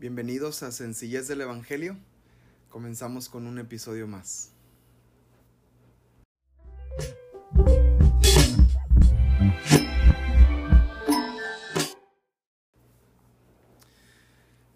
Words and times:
Bienvenidos 0.00 0.62
a 0.62 0.70
Sencillez 0.70 1.26
del 1.26 1.40
Evangelio. 1.40 1.96
Comenzamos 2.68 3.28
con 3.28 3.48
un 3.48 3.58
episodio 3.58 4.06
más. 4.06 4.52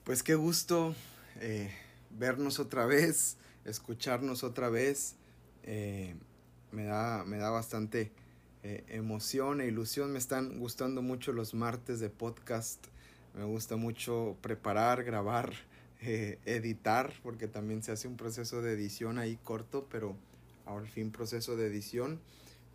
Pues 0.03 0.25
qué 0.25 0.35
gusto 0.35 0.97
eh, 1.41 1.71
vernos 2.11 2.59
otra 2.59 2.87
vez, 2.87 3.37
escucharnos 3.65 4.43
otra 4.43 4.71
vez. 4.71 5.15
Eh, 5.63 6.17
me, 6.73 6.87
da, 6.87 7.23
me 7.25 7.37
da 7.37 7.51
bastante 7.51 8.11
eh, 8.65 8.83
emoción 8.89 9.61
e 9.61 9.69
ilusión. 9.69 10.11
Me 10.11 10.19
están 10.19 10.59
gustando 10.59 11.01
mucho 11.01 11.33
los 11.33 11.55
martes 11.55 12.01
de 12.01 12.11
podcast. 12.11 12.92
Me 13.35 13.45
gusta 13.45 13.77
mucho 13.77 14.37
preparar, 14.43 15.05
grabar, 15.05 15.53
eh, 16.03 16.39
editar, 16.45 17.13
porque 17.23 17.49
también 17.49 17.83
se 17.83 17.93
hace 17.93 18.09
un 18.09 18.17
proceso 18.17 18.63
de 18.63 18.73
edición 18.73 19.19
ahí 19.19 19.39
corto, 19.43 19.87
pero 19.91 20.17
al 20.67 20.87
fin 20.87 21.11
proceso 21.11 21.57
de 21.57 21.67
edición. 21.67 22.21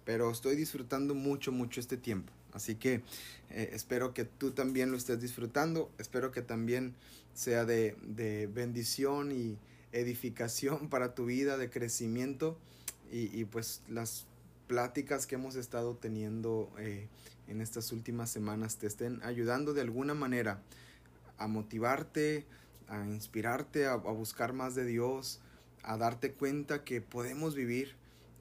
Pero 0.05 0.31
estoy 0.31 0.55
disfrutando 0.55 1.13
mucho, 1.15 1.51
mucho 1.51 1.79
este 1.79 1.97
tiempo. 1.97 2.31
Así 2.53 2.75
que 2.75 3.01
eh, 3.49 3.69
espero 3.73 4.13
que 4.13 4.23
tú 4.23 4.51
también 4.51 4.89
lo 4.89 4.97
estés 4.97 5.19
disfrutando. 5.19 5.91
Espero 5.99 6.31
que 6.31 6.41
también 6.41 6.95
sea 7.33 7.65
de, 7.65 7.95
de 8.01 8.47
bendición 8.47 9.31
y 9.31 9.57
edificación 9.91 10.89
para 10.89 11.13
tu 11.13 11.25
vida, 11.25 11.57
de 11.57 11.69
crecimiento. 11.69 12.57
Y, 13.11 13.37
y 13.37 13.45
pues 13.45 13.81
las 13.89 14.25
pláticas 14.67 15.25
que 15.25 15.35
hemos 15.35 15.55
estado 15.55 15.95
teniendo 15.95 16.71
eh, 16.77 17.07
en 17.47 17.61
estas 17.61 17.91
últimas 17.91 18.29
semanas 18.29 18.77
te 18.77 18.87
estén 18.87 19.21
ayudando 19.23 19.73
de 19.73 19.81
alguna 19.81 20.13
manera 20.13 20.61
a 21.37 21.47
motivarte, 21.47 22.45
a 22.87 23.05
inspirarte, 23.05 23.85
a, 23.85 23.95
buscar 23.95 24.53
más 24.53 24.75
de 24.75 24.85
Dios, 24.85 25.39
a 25.83 25.97
darte 25.97 26.33
cuenta 26.33 26.83
que 26.83 27.01
podemos 27.01 27.55
vivir 27.55 27.95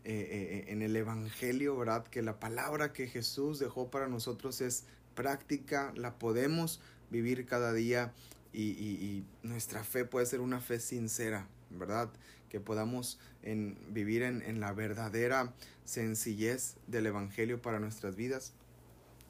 eh, 0.04 0.12
eh, 0.14 0.64
en 0.68 0.82
el 0.82 0.96
Evangelio, 0.96 1.76
¿verdad? 1.76 2.06
Que 2.06 2.22
la 2.22 2.40
palabra 2.40 2.92
que 2.92 3.06
Jesús 3.06 3.58
dejó 3.58 3.90
para 3.90 4.08
nosotros 4.08 4.60
es 4.60 4.84
práctica, 5.14 5.92
la 5.96 6.18
podemos 6.18 6.80
vivir 7.10 7.46
cada 7.46 7.72
día 7.72 8.12
y 8.52 9.22
nuestra 9.42 9.84
fe 9.84 10.06
puede 10.06 10.24
ser 10.24 10.40
una 10.40 10.60
fe 10.62 10.80
sincera, 10.80 11.46
¿verdad? 11.70 12.08
Que 12.48 12.60
podamos 12.60 13.18
en, 13.42 13.76
vivir 13.90 14.22
en, 14.22 14.42
en 14.42 14.60
la 14.60 14.72
verdadera 14.72 15.52
sencillez 15.84 16.76
del 16.86 17.06
Evangelio 17.06 17.60
para 17.60 17.80
nuestras 17.80 18.16
vidas. 18.16 18.52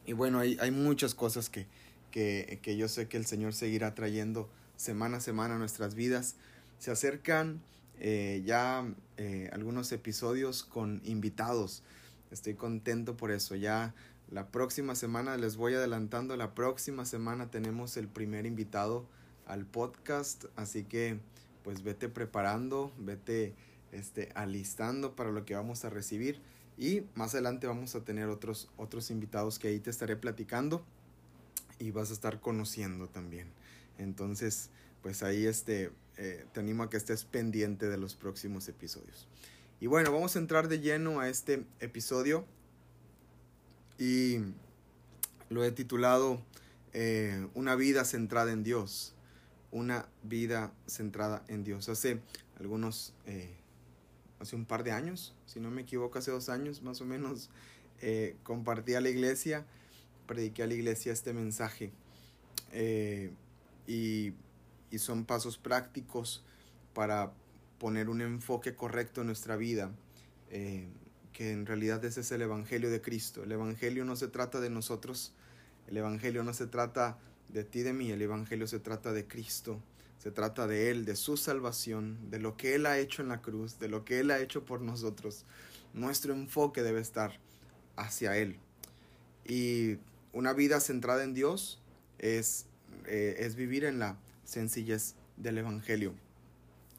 Y 0.07 0.13
bueno, 0.13 0.39
hay, 0.39 0.57
hay 0.61 0.71
muchas 0.71 1.15
cosas 1.15 1.51
que, 1.51 1.67
que, 2.11 2.61
que, 2.63 2.77
yo 2.77 2.89
sé 2.89 3.09
que 3.09 3.17
el 3.17 3.27
Señor 3.27 3.53
seguirá 3.53 3.95
trayendo 3.95 4.49
semana 4.77 5.17
a 5.19 5.21
semana 5.21 5.57
a 5.57 5.59
nuestras 5.59 5.95
vidas. 5.95 6.37
Se 6.79 6.91
acercan 6.91 7.61
eh, 7.99 8.43
ya 8.45 8.87
eh, 9.17 9.51
algunos 9.53 9.91
episodios 9.93 10.63
con 10.63 11.01
invitados. 11.05 11.83
Estoy 12.31 12.55
contento 12.55 13.17
por 13.17 13.31
eso. 13.31 13.55
Ya 13.55 13.95
la 14.31 14.49
próxima 14.49 14.95
semana, 14.95 15.37
les 15.37 15.57
voy 15.57 15.75
adelantando, 15.75 16.37
la 16.37 16.55
próxima 16.55 17.05
semana 17.05 17.51
tenemos 17.51 17.97
el 17.97 18.09
primer 18.09 18.47
invitado 18.47 19.07
al 19.47 19.65
podcast. 19.65 20.47
Así 20.57 20.85
que 20.85 21.19
pues 21.67 21.83
vete 21.83 22.09
preparando, 22.09 22.93
vete 22.97 23.53
este, 23.91 24.31
alistando 24.37 25.17
para 25.17 25.33
lo 25.33 25.45
que 25.45 25.57
vamos 25.57 25.85
a 25.85 25.91
recibir. 25.91 26.41
Y 26.79 27.03
más 27.17 27.35
adelante 27.35 27.67
vamos 27.67 27.97
a 27.97 28.05
tener 28.05 28.29
otros, 28.29 28.71
otros 28.77 29.11
invitados 29.11 29.59
que 29.59 29.67
ahí 29.67 29.81
te 29.81 29.91
estaré 29.91 30.15
platicando 30.15 30.85
y 31.81 31.91
vas 31.91 32.11
a 32.11 32.13
estar 32.13 32.39
conociendo 32.39 33.09
también. 33.09 33.49
Entonces, 33.99 34.71
pues 35.03 35.25
ahí 35.25 35.45
este, 35.45 35.91
eh, 36.19 36.47
te 36.53 36.61
animo 36.61 36.85
a 36.85 36.89
que 36.89 36.99
estés 36.99 37.25
pendiente 37.25 37.89
de 37.89 37.99
los 37.99 38.15
próximos 38.15 38.69
episodios. 38.69 39.27
Y 39.81 39.89
bueno, 39.89 40.13
vamos 40.13 40.37
a 40.37 40.39
entrar 40.39 40.69
de 40.69 40.79
lleno 40.79 41.19
a 41.19 41.29
este 41.29 41.65
episodio 41.81 42.45
y 43.99 44.39
lo 45.49 45.65
he 45.65 45.73
titulado 45.73 46.41
eh, 46.93 47.49
Una 47.55 47.75
vida 47.75 48.05
centrada 48.05 48.53
en 48.53 48.63
Dios. 48.63 49.16
Una 49.77 50.09
vida 50.23 50.73
centrada 50.87 51.45
en 51.49 51.63
Dios. 51.63 51.91
Hace 51.91 52.21
algunos... 52.59 53.13
Eh, 53.27 53.55
hace 54.41 54.57
un 54.57 54.65
par 54.65 54.85
de 54.85 54.93
años, 54.93 55.35
si 55.45 55.61
no 55.61 55.71
me 55.71 55.83
equivoco, 55.83 56.19
hace 56.19 56.31
dos 56.31 56.49
años 56.49 56.83
más 56.83 57.01
o 57.01 57.05
menos, 57.05 57.51
eh, 58.01 58.37
compartí 58.43 58.95
a 58.95 59.01
la 59.01 59.09
iglesia, 59.09 59.65
prediqué 60.27 60.63
a 60.63 60.67
la 60.67 60.75
iglesia 60.75 61.13
este 61.13 61.33
mensaje. 61.35 61.93
Eh, 62.73 63.31
y, 63.87 64.33
y, 64.91 64.99
son 64.99 65.25
pasos 65.25 65.57
prácticos 65.59 66.43
para 66.95 67.33
poner 67.79 68.09
un 68.09 68.21
enfoque 68.23 68.75
correcto 68.75 69.21
en 69.21 69.29
nuestra 69.29 69.57
vida, 69.57 69.91
que 70.51 71.53
en 71.53 71.67
realidad 71.67 72.05
ese 72.05 72.21
es 72.21 72.33
el 72.33 72.43
Evangelio 72.43 72.91
de 72.91 73.01
Cristo. 73.03 73.45
El 73.45 73.53
Evangelio 73.53 74.05
no 74.05 74.17
se 74.17 74.29
trata 74.29 74.61
de 74.61 74.71
nosotros, 74.71 75.33
el 75.87 75.97
Evangelio 75.99 76.43
no 76.45 76.53
se 76.53 76.67
trata 76.67 77.19
de 77.49 77.65
ti, 77.65 77.83
de 77.83 77.93
mí, 77.93 78.11
el 78.11 78.23
Evangelio 78.23 78.67
se 78.67 78.81
trata 78.81 79.13
de 79.13 79.27
Cristo. 79.27 79.81
Se 80.19 80.31
trata 80.31 80.67
de 80.67 80.91
Él, 80.91 81.05
de 81.05 81.15
su 81.15 81.37
salvación, 81.37 82.31
de 82.31 82.41
lo 82.41 82.57
que 82.57 82.75
Él 82.75 82.87
ha 82.87 82.99
hecho 82.99 83.23
en 83.23 83.29
la 83.29 83.43
cruz, 83.43 83.79
de 83.79 83.89
lo 83.89 84.05
que 84.05 84.19
Él 84.19 84.31
ha 84.31 84.41
hecho 84.41 84.65
por 84.65 84.81
nosotros. 84.81 85.45
Nuestro 85.95 86.33
enfoque 86.33 86.83
debe 86.83 87.01
estar 87.01 87.39
hacia 87.95 88.37
Él. 88.37 88.59
Y 89.45 89.99
una 90.33 90.53
vida 90.53 90.81
centrada 90.81 91.23
en 91.23 91.35
Dios 91.35 91.81
es, 92.19 92.67
eh, 93.07 93.37
es 93.39 93.55
vivir 93.55 93.85
en 93.85 93.99
la 93.99 94.19
sencillez 94.45 95.15
del 95.37 95.59
Evangelio. 95.59 96.15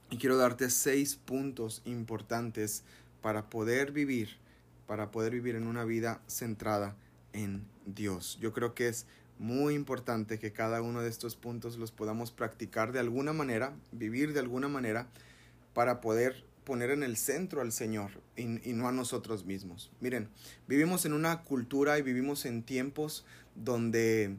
Y 0.09 0.18
quiero 0.18 0.38
darte 0.38 0.69
seis 0.69 1.18
puntos 1.18 1.81
importantes 1.84 2.84
para 3.22 3.50
poder 3.50 3.91
vivir, 3.91 4.38
para 4.86 5.12
poder 5.12 5.34
vivir 5.34 5.56
en 5.56 5.68
una 5.68 5.84
vida 5.84 6.22
centrada 6.28 6.96
en 7.34 7.68
Dios. 7.86 8.38
Yo 8.40 8.53
creo 8.53 8.74
que 8.74 8.88
es 8.88 9.06
muy 9.40 9.75
importante 9.75 10.40
que 10.40 10.52
cada 10.52 10.81
uno 10.81 11.02
de 11.02 11.09
estos 11.09 11.36
puntos 11.36 11.78
los 11.78 11.92
podamos 11.92 12.31
practicar 12.31 12.92
de 12.92 13.00
alguna 13.00 13.34
manera, 13.34 13.74
vivir 13.92 14.34
de 14.34 14.40
alguna 14.40 14.68
manera, 14.68 15.08
para 15.74 16.02
poder 16.02 16.46
poner 16.64 16.92
en 16.92 17.03
el 17.03 17.16
centro 17.16 17.62
al 17.62 17.72
Señor 17.72 18.12
y, 18.36 18.46
no 18.46 18.88
a 18.90 18.92
nosotros 18.92 19.46
mismos. 19.46 19.90
Miren, 20.02 20.28
vivimos 20.68 21.06
en 21.06 21.14
una 21.14 21.44
cultura 21.44 21.98
y 21.98 22.02
vivimos 22.02 22.46
en 22.46 22.64
tiempos 22.64 23.25
donde 23.56 24.36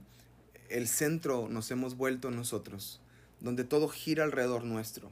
el 0.69 0.89
centro 0.89 1.49
nos 1.49 1.71
hemos 1.71 1.97
vuelto 1.97 2.31
nosotros, 2.31 3.01
donde 3.41 3.65
todo 3.65 3.89
gira 3.89 4.25
alrededor 4.25 4.65
nuestro, 4.65 5.11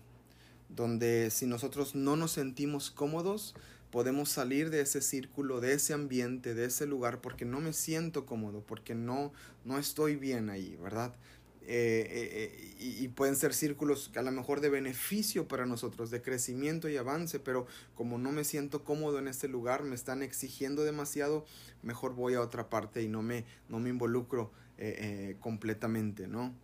donde 0.69 1.31
si 1.31 1.47
nosotros 1.47 1.95
no 1.95 2.17
nos 2.17 2.33
sentimos 2.33 2.91
cómodos, 2.91 3.55
podemos 3.97 4.29
salir 4.29 4.69
de 4.69 4.83
ese 4.83 5.01
círculo, 5.01 5.63
de 5.63 5.73
ese 5.73 5.95
ambiente, 5.95 6.53
de 6.53 6.67
ese 6.67 6.85
lugar, 6.85 7.23
porque 7.23 7.47
no 7.47 7.63
me 7.63 7.73
siento 7.73 8.27
cómodo, 8.27 8.61
porque 8.61 8.95
no, 8.95 9.33
no 9.65 9.79
estoy 9.79 10.17
bien 10.17 10.51
ahí, 10.51 10.77
¿verdad? 10.83 11.15
Eh, 11.63 12.07
eh, 12.11 12.75
y, 12.79 13.03
y, 13.03 13.09
pueden 13.09 13.37
ser 13.37 13.55
círculos 13.55 14.11
a 14.15 14.21
lo 14.21 14.33
mejor 14.33 14.61
de 14.61 14.69
beneficio 14.69 15.49
para 15.49 15.65
nosotros, 15.65 16.11
de 16.11 16.21
crecimiento 16.21 16.91
y 16.91 16.99
avance, 16.99 17.41
pero 17.41 17.67
como 17.95 18.19
no 18.19 18.33
me 18.33 18.45
siento 18.45 18.85
cómodo 18.85 19.19
en 19.19 19.29
este 19.29 19.49
lugar, 19.49 19.83
me 19.83 19.95
están 19.95 20.23
exigiendo 20.23 20.85
demasiado, 20.85 21.47
mejor 21.83 22.15
voy 22.15 22.35
a 22.35 22.43
otra 22.43 22.69
parte 22.69 23.03
y 23.03 23.09
no 23.09 23.23
me, 23.23 23.47
no 23.71 23.81
me 23.81 23.89
involucro 23.89 24.53
eh, 24.77 25.37
completamente, 25.41 26.29
¿no? 26.29 26.55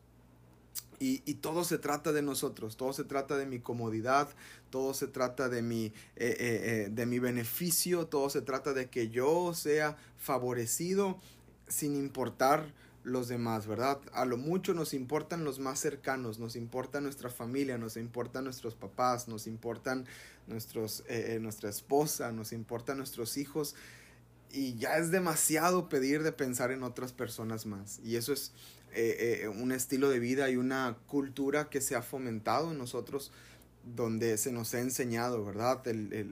Y, 0.98 1.22
y, 1.24 1.34
todo 1.34 1.64
se 1.64 1.78
trata 1.78 2.12
de 2.12 2.22
nosotros, 2.22 2.76
todo 2.76 2.92
se 2.92 3.02
trata 3.02 3.36
de 3.36 3.44
mi 3.44 3.58
comodidad, 3.58 4.28
todo 4.70 4.94
se 4.94 5.06
trata 5.06 5.48
de 5.48 5.60
mi, 5.60 5.86
eh, 5.86 5.92
eh, 6.16 6.34
eh, 6.38 6.88
de 6.90 7.06
mi 7.06 7.18
beneficio, 7.18 8.06
todo 8.06 8.30
se 8.30 8.40
trata 8.40 8.72
de 8.72 8.88
que 8.88 9.10
yo 9.10 9.52
sea 9.54 9.96
favorecido 10.16 11.20
sin 11.68 11.94
importar 11.94 12.72
los 13.04 13.28
demás, 13.28 13.66
¿verdad? 13.66 14.00
A 14.12 14.24
lo 14.24 14.36
mucho 14.36 14.74
nos 14.74 14.94
importan 14.94 15.44
los 15.44 15.58
más 15.58 15.80
cercanos, 15.80 16.38
nos 16.38 16.56
importa 16.56 17.00
nuestra 17.00 17.30
familia, 17.30 17.76
nos 17.78 17.96
importan 17.96 18.44
nuestros 18.44 18.74
papás, 18.74 19.28
nos 19.28 19.46
importan 19.46 20.06
nuestros, 20.46 21.02
nuestra 21.40 21.68
esposa, 21.68 22.30
nos 22.30 22.52
importan 22.52 22.98
nuestros 22.98 23.36
hijos 23.36 23.74
y 24.52 24.74
ya 24.76 24.98
es 24.98 25.10
demasiado 25.10 25.88
pedir 25.88 26.22
de 26.22 26.32
pensar 26.32 26.70
en 26.70 26.82
otras 26.82 27.12
personas 27.12 27.66
más. 27.66 28.00
Y 28.04 28.16
eso 28.16 28.32
es 28.32 28.52
eh, 28.94 29.42
eh, 29.44 29.48
un 29.48 29.72
estilo 29.72 30.10
de 30.10 30.18
vida 30.18 30.50
y 30.50 30.56
una 30.56 30.98
cultura 31.06 31.70
que 31.70 31.80
se 31.80 31.96
ha 31.96 32.02
fomentado 32.02 32.72
en 32.72 32.78
nosotros 32.78 33.32
donde 33.96 34.36
se 34.36 34.52
nos 34.52 34.74
ha 34.74 34.80
enseñado, 34.80 35.44
¿verdad? 35.44 35.82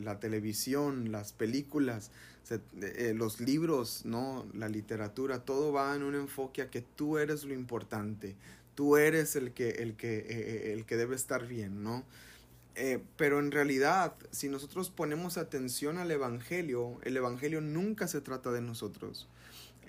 La 0.01 0.21
televisión, 0.21 1.11
las 1.11 1.33
películas, 1.33 2.11
eh, 2.51 3.13
los 3.17 3.41
libros, 3.41 4.03
¿no? 4.05 4.47
La 4.53 4.69
literatura, 4.69 5.45
todo 5.45 5.73
va 5.73 5.97
en 5.97 6.03
un 6.03 6.15
enfoque 6.15 6.63
a 6.63 6.71
que 6.71 6.83
tú 6.83 7.19
eres 7.19 7.45
lo 7.45 7.55
importante, 7.55 8.37
tú 8.75 8.97
eres 8.97 9.37
el 9.37 9.53
que, 9.53 9.71
el 9.71 9.97
que, 9.97 10.73
el 10.75 10.85
que 10.85 10.97
debe 10.97 11.17
estar 11.17 11.47
bien, 11.47 11.83
¿no? 11.83 12.05
Pero 13.17 13.41
en 13.41 13.51
realidad, 13.51 14.15
si 14.31 14.49
nosotros 14.49 14.91
ponemos 14.91 15.37
atención 15.37 15.99
al 15.99 16.11
Evangelio, 16.11 16.99
el 17.03 17.17
Evangelio 17.17 17.61
nunca 17.61 18.07
se 18.07 18.21
trata 18.21 18.53
de 18.53 18.63
nosotros. 18.63 19.29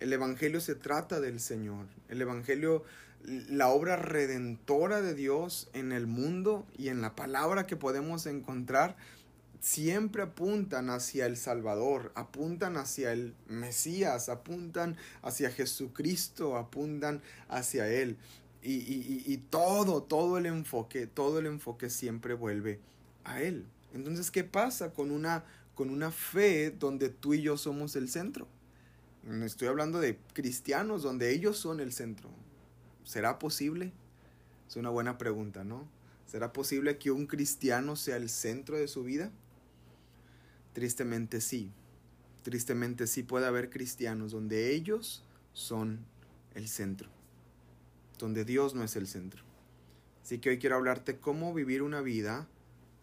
El 0.01 0.11
Evangelio 0.11 0.59
se 0.59 0.73
trata 0.73 1.19
del 1.19 1.39
Señor. 1.39 1.85
El 2.09 2.21
Evangelio 2.21 2.83
la 3.23 3.67
obra 3.67 3.97
redentora 3.97 4.99
de 4.99 5.13
Dios 5.13 5.69
en 5.73 5.91
el 5.91 6.07
mundo 6.07 6.65
y 6.75 6.87
en 6.87 7.01
la 7.01 7.15
palabra 7.15 7.67
que 7.67 7.75
podemos 7.75 8.25
encontrar 8.25 8.97
siempre 9.59 10.23
apuntan 10.23 10.89
hacia 10.89 11.27
el 11.27 11.37
Salvador, 11.37 12.11
apuntan 12.15 12.77
hacia 12.77 13.11
el 13.11 13.35
Mesías, 13.47 14.27
apuntan 14.27 14.97
hacia 15.21 15.51
Jesucristo, 15.51 16.57
apuntan 16.57 17.21
hacia 17.47 17.87
Él. 17.87 18.17
Y, 18.63 18.73
y, 18.73 19.37
todo, 19.37 20.01
todo 20.01 20.39
el 20.39 20.47
enfoque, 20.47 21.05
todo 21.05 21.37
el 21.37 21.45
enfoque 21.45 21.91
siempre 21.91 22.33
vuelve 22.33 22.79
a 23.23 23.41
Él. 23.41 23.65
Entonces, 23.93 24.31
¿qué 24.31 24.43
pasa 24.43 24.93
con 24.93 25.11
una, 25.11 25.45
con 25.75 25.91
una 25.91 26.09
fe 26.09 26.71
donde 26.71 27.09
tú 27.09 27.35
y 27.35 27.43
yo 27.43 27.55
somos 27.55 27.95
el 27.95 28.09
centro? 28.09 28.47
Estoy 29.43 29.67
hablando 29.67 29.99
de 29.99 30.17
cristianos 30.33 31.03
donde 31.03 31.31
ellos 31.31 31.57
son 31.57 31.79
el 31.79 31.93
centro. 31.93 32.29
¿Será 33.03 33.37
posible? 33.37 33.93
Es 34.67 34.75
una 34.75 34.89
buena 34.89 35.17
pregunta, 35.17 35.63
¿no? 35.63 35.87
¿Será 36.25 36.53
posible 36.53 36.97
que 36.97 37.11
un 37.11 37.27
cristiano 37.27 37.95
sea 37.95 38.15
el 38.17 38.29
centro 38.29 38.77
de 38.77 38.87
su 38.87 39.03
vida? 39.03 39.31
Tristemente 40.73 41.39
sí. 41.41 41.71
Tristemente 42.41 43.05
sí 43.05 43.21
puede 43.21 43.45
haber 43.45 43.69
cristianos 43.69 44.31
donde 44.31 44.73
ellos 44.73 45.23
son 45.53 45.99
el 46.55 46.67
centro. 46.67 47.09
Donde 48.17 48.43
Dios 48.43 48.73
no 48.73 48.83
es 48.83 48.95
el 48.95 49.07
centro. 49.07 49.43
Así 50.23 50.39
que 50.39 50.49
hoy 50.49 50.57
quiero 50.57 50.77
hablarte 50.77 51.19
cómo 51.19 51.53
vivir 51.53 51.83
una 51.83 52.01
vida 52.01 52.47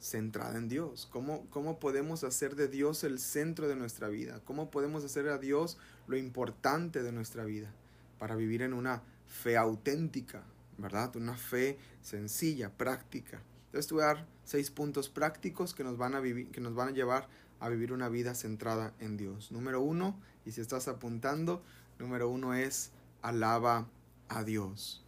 centrada 0.01 0.57
en 0.59 0.69
Dios. 0.69 1.09
¿Cómo, 1.11 1.47
¿Cómo 1.51 1.79
podemos 1.79 2.25
hacer 2.25 2.55
de 2.57 2.69
Dios 2.69 3.05
el 3.05 3.19
centro 3.19 3.69
de 3.69 3.77
nuestra 3.77 4.09
vida? 4.09 4.41
¿Cómo 4.45 4.71
podemos 4.71 5.05
hacer 5.05 5.29
a 5.29 5.39
Dios 5.39 5.79
lo 6.07 6.17
importante 6.17 7.03
de 7.03 7.13
nuestra 7.13 7.45
vida? 7.45 7.73
Para 8.19 8.37
vivir 8.37 8.63
en 8.63 8.73
una 8.73 9.03
fe 9.27 9.57
auténtica, 9.57 10.43
¿verdad? 10.79 11.15
Una 11.17 11.37
fe 11.37 11.79
sencilla, 12.03 12.71
práctica. 12.71 13.43
Entonces 13.67 13.87
te 13.89 13.95
voy 13.95 14.05
a 14.05 14.07
dar 14.07 14.27
seis 14.45 14.71
puntos 14.71 15.09
prácticos 15.09 15.75
que 15.75 15.85
nos 15.85 15.99
van 15.99 16.15
a, 16.15 16.21
vivir, 16.21 16.51
que 16.51 16.61
nos 16.61 16.75
van 16.75 16.89
a 16.89 16.93
llevar 16.93 17.29
a 17.61 17.69
vivir 17.69 17.93
una 17.93 18.09
vida 18.09 18.35
centrada 18.35 18.95
en 19.01 19.17
Dios. 19.17 19.53
Número 19.53 19.81
uno, 19.81 20.19
y 20.47 20.53
si 20.53 20.61
estás 20.61 20.89
apuntando, 20.89 21.63
número 21.99 22.29
uno 22.29 22.55
es 22.55 22.93
alaba 23.21 23.89
a 24.29 24.45
Dios. 24.45 25.05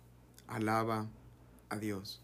Alaba 0.47 1.07
a 1.69 1.77
Dios. 1.79 2.21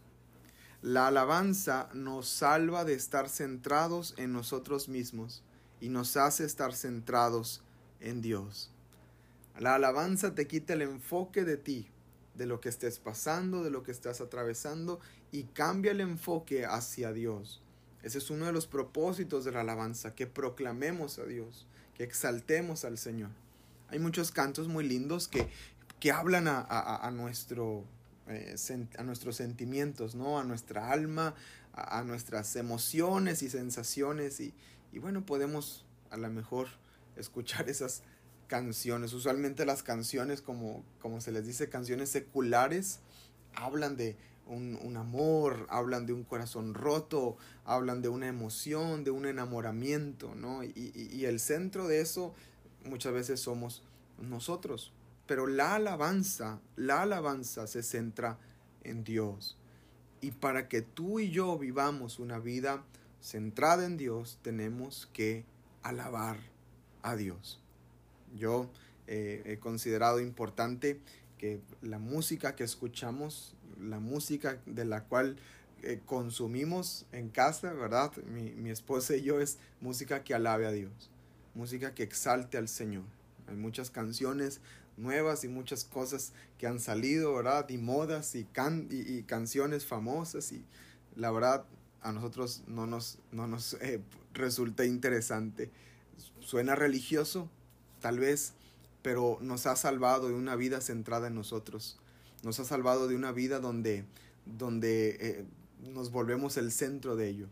La 0.87 1.07
alabanza 1.07 1.89
nos 1.93 2.29
salva 2.29 2.85
de 2.85 2.93
estar 2.93 3.27
centrados 3.27 4.13
en 4.15 4.31
nosotros 4.31 4.87
mismos 4.87 5.43
y 5.81 5.89
nos 5.89 6.15
hace 6.15 6.45
estar 6.45 6.73
centrados 6.73 7.61
en 7.99 8.21
Dios. 8.21 8.71
La 9.59 9.75
alabanza 9.75 10.33
te 10.33 10.47
quita 10.47 10.75
el 10.75 10.83
enfoque 10.83 11.43
de 11.43 11.57
ti, 11.57 11.89
de 12.35 12.45
lo 12.45 12.61
que 12.61 12.69
estés 12.69 12.99
pasando, 12.99 13.65
de 13.65 13.69
lo 13.69 13.83
que 13.83 13.91
estás 13.91 14.21
atravesando 14.21 15.01
y 15.29 15.43
cambia 15.43 15.91
el 15.91 15.99
enfoque 15.99 16.65
hacia 16.65 17.11
Dios. 17.11 17.61
Ese 18.01 18.19
es 18.19 18.29
uno 18.29 18.45
de 18.45 18.53
los 18.53 18.65
propósitos 18.65 19.43
de 19.43 19.51
la 19.51 19.59
alabanza, 19.59 20.15
que 20.15 20.25
proclamemos 20.25 21.19
a 21.19 21.25
Dios, 21.25 21.67
que 21.95 22.05
exaltemos 22.05 22.85
al 22.85 22.97
Señor. 22.97 23.31
Hay 23.89 23.99
muchos 23.99 24.31
cantos 24.31 24.69
muy 24.69 24.87
lindos 24.87 25.27
que, 25.27 25.49
que 25.99 26.13
hablan 26.13 26.47
a, 26.47 26.61
a, 26.61 27.11
nuestro, 27.11 27.83
eh, 28.29 28.55
a 28.97 29.03
nuestros 29.03 29.35
sentimientos, 29.35 30.15
¿no? 30.15 30.39
a 30.39 30.43
nuestra 30.43 30.91
alma, 30.91 31.35
a, 31.73 32.03
nuestras 32.03 32.55
emociones 32.55 33.43
y 33.43 33.49
sensaciones. 33.49 34.39
Y, 34.39 34.53
y 34.91 34.99
bueno, 34.99 35.25
podemos 35.25 35.85
a 36.09 36.17
lo 36.17 36.29
mejor 36.29 36.67
escuchar 37.15 37.69
esas 37.69 38.03
canciones. 38.47 39.13
Usualmente 39.13 39.65
las 39.65 39.83
canciones, 39.83 40.41
como, 40.41 40.83
como 41.01 41.21
se 41.21 41.31
les 41.31 41.45
dice, 41.45 41.69
canciones 41.69 42.09
seculares, 42.09 42.99
hablan 43.55 43.97
de 43.97 44.15
un, 44.47 44.79
un, 44.81 44.97
amor, 44.97 45.67
hablan 45.69 46.05
de 46.05 46.13
un 46.13 46.23
corazón 46.23 46.73
roto, 46.73 47.37
hablan 47.65 48.01
de 48.01 48.09
una 48.09 48.27
emoción, 48.27 49.03
de 49.03 49.11
un 49.11 49.25
enamoramiento, 49.25 50.35
¿no? 50.35 50.63
Y, 50.63 50.91
y, 50.95 51.25
el 51.25 51.39
centro 51.39 51.87
de 51.87 51.99
eso 51.99 52.33
muchas 52.85 53.13
veces 53.13 53.41
somos 53.41 53.83
nosotros. 54.21 54.93
Pero 55.27 55.45
la 55.45 55.75
alabanza, 55.75 56.59
la 56.75 57.01
alabanza 57.01 57.67
se 57.67 57.83
centra 57.83 58.37
en 58.83 59.03
Dios. 59.03 59.57
Y 60.21 60.31
para 60.31 60.67
que 60.67 60.81
tú 60.81 61.19
y 61.19 61.29
yo 61.29 61.57
vivamos 61.57 62.19
una 62.19 62.39
vida 62.39 62.83
centrada 63.21 63.85
en 63.85 63.97
Dios, 63.97 64.39
tenemos 64.41 65.09
que 65.13 65.45
alabar 65.83 66.37
a 67.03 67.15
Dios. 67.15 67.59
Yo 68.35 68.69
eh, 69.07 69.41
he 69.45 69.57
considerado 69.57 70.19
importante 70.19 70.99
que 71.37 71.61
la 71.81 71.99
música 71.99 72.55
que 72.55 72.63
escuchamos, 72.63 73.55
la 73.79 73.99
música 73.99 74.59
de 74.65 74.85
la 74.85 75.03
cual 75.03 75.37
eh, 75.83 76.01
consumimos 76.05 77.05
en 77.11 77.29
casa, 77.29 77.73
¿verdad? 77.73 78.11
Mi, 78.33 78.51
mi, 78.51 78.71
esposa 78.71 79.15
y 79.15 79.21
yo 79.21 79.39
es 79.39 79.59
música 79.79 80.23
que 80.23 80.33
alabe 80.33 80.65
a 80.65 80.71
Dios, 80.71 81.11
música 81.53 81.93
que 81.93 82.03
exalte 82.03 82.57
al 82.57 82.67
Señor. 82.67 83.03
Hay 83.47 83.55
muchas 83.55 83.91
canciones 83.91 84.59
nuevas 84.97 85.43
y 85.43 85.47
muchas 85.47 85.83
cosas 85.83 86.33
que 86.57 86.67
han 86.67 86.79
salido, 86.79 87.35
¿verdad? 87.35 87.69
Y 87.69 87.77
modas 87.77 88.35
y, 88.35 88.43
can 88.45 88.87
y, 88.91 89.23
canciones 89.23 89.85
famosas 89.85 90.51
y 90.51 90.65
la 91.15 91.31
verdad 91.31 91.65
a 92.01 92.11
nosotros 92.11 92.63
no 92.67 92.87
nos, 92.87 93.19
no 93.31 93.47
nos 93.47 93.73
eh, 93.75 94.01
resulta 94.33 94.85
interesante. 94.85 95.71
Suena 96.39 96.75
religioso, 96.75 97.49
tal 98.01 98.19
vez, 98.19 98.53
pero 99.01 99.37
nos 99.41 99.67
ha 99.67 99.75
salvado 99.75 100.27
de 100.27 100.33
una 100.33 100.55
vida 100.55 100.81
centrada 100.81 101.27
en 101.27 101.35
nosotros. 101.35 101.99
Nos 102.43 102.59
ha 102.59 102.65
salvado 102.65 103.07
de 103.07 103.15
una 103.15 103.31
vida 103.31 103.59
donde, 103.59 104.05
donde 104.45 105.17
eh, 105.19 105.45
nos 105.91 106.11
volvemos 106.11 106.57
el 106.57 106.71
centro 106.71 107.15
de 107.15 107.29
ello. 107.29 107.47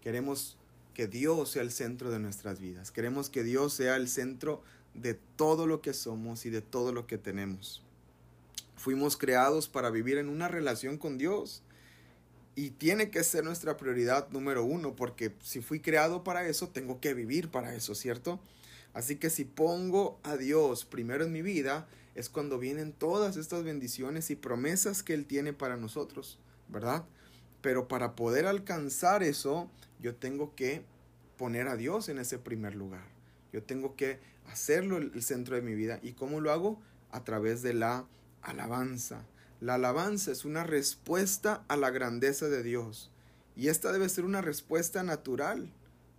Queremos 0.00 0.56
que 0.94 1.06
Dios 1.06 1.50
sea 1.50 1.62
el 1.62 1.70
centro 1.70 2.10
de 2.10 2.18
nuestras 2.18 2.60
vidas. 2.60 2.90
Queremos 2.90 3.30
que 3.30 3.42
Dios 3.44 3.72
sea 3.72 3.96
el 3.96 4.08
centro 4.08 4.62
de 4.94 5.14
todo 5.14 5.66
lo 5.66 5.80
que 5.80 5.92
somos 5.92 6.46
y 6.46 6.50
de 6.50 6.60
todo 6.60 6.92
lo 6.92 7.06
que 7.06 7.18
tenemos. 7.18 7.82
Fuimos 8.76 9.16
creados 9.16 9.68
para 9.68 9.90
vivir 9.90 10.18
en 10.18 10.28
una 10.28 10.48
relación 10.48 10.98
con 10.98 11.18
Dios. 11.18 11.62
Y 12.54 12.70
tiene 12.70 13.10
que 13.10 13.24
ser 13.24 13.44
nuestra 13.44 13.78
prioridad 13.78 14.28
número 14.28 14.62
uno, 14.62 14.94
porque 14.94 15.34
si 15.40 15.62
fui 15.62 15.80
creado 15.80 16.22
para 16.22 16.46
eso, 16.46 16.68
tengo 16.68 17.00
que 17.00 17.14
vivir 17.14 17.48
para 17.48 17.74
eso, 17.74 17.94
¿cierto? 17.94 18.40
Así 18.92 19.16
que 19.16 19.30
si 19.30 19.46
pongo 19.46 20.20
a 20.22 20.36
Dios 20.36 20.84
primero 20.84 21.24
en 21.24 21.32
mi 21.32 21.40
vida, 21.40 21.88
es 22.14 22.28
cuando 22.28 22.58
vienen 22.58 22.92
todas 22.92 23.38
estas 23.38 23.64
bendiciones 23.64 24.30
y 24.30 24.36
promesas 24.36 25.02
que 25.02 25.14
Él 25.14 25.24
tiene 25.24 25.54
para 25.54 25.78
nosotros, 25.78 26.38
¿verdad? 26.68 27.06
Pero 27.62 27.88
para 27.88 28.14
poder 28.14 28.46
alcanzar 28.46 29.22
eso, 29.22 29.70
yo 29.98 30.14
tengo 30.14 30.54
que 30.54 30.82
poner 31.38 31.68
a 31.68 31.76
Dios 31.76 32.10
en 32.10 32.18
ese 32.18 32.38
primer 32.38 32.74
lugar. 32.74 33.11
Yo 33.52 33.62
tengo 33.62 33.96
que 33.96 34.18
hacerlo 34.50 34.98
el 34.98 35.22
centro 35.22 35.56
de 35.56 35.62
mi 35.62 35.74
vida. 35.74 36.00
¿Y 36.02 36.12
cómo 36.12 36.40
lo 36.40 36.52
hago? 36.52 36.80
A 37.10 37.24
través 37.24 37.62
de 37.62 37.74
la 37.74 38.06
alabanza. 38.42 39.24
La 39.60 39.74
alabanza 39.74 40.32
es 40.32 40.44
una 40.44 40.64
respuesta 40.64 41.64
a 41.68 41.76
la 41.76 41.90
grandeza 41.90 42.48
de 42.48 42.62
Dios. 42.62 43.10
Y 43.54 43.68
esta 43.68 43.92
debe 43.92 44.08
ser 44.08 44.24
una 44.24 44.40
respuesta 44.40 45.02
natural. 45.02 45.70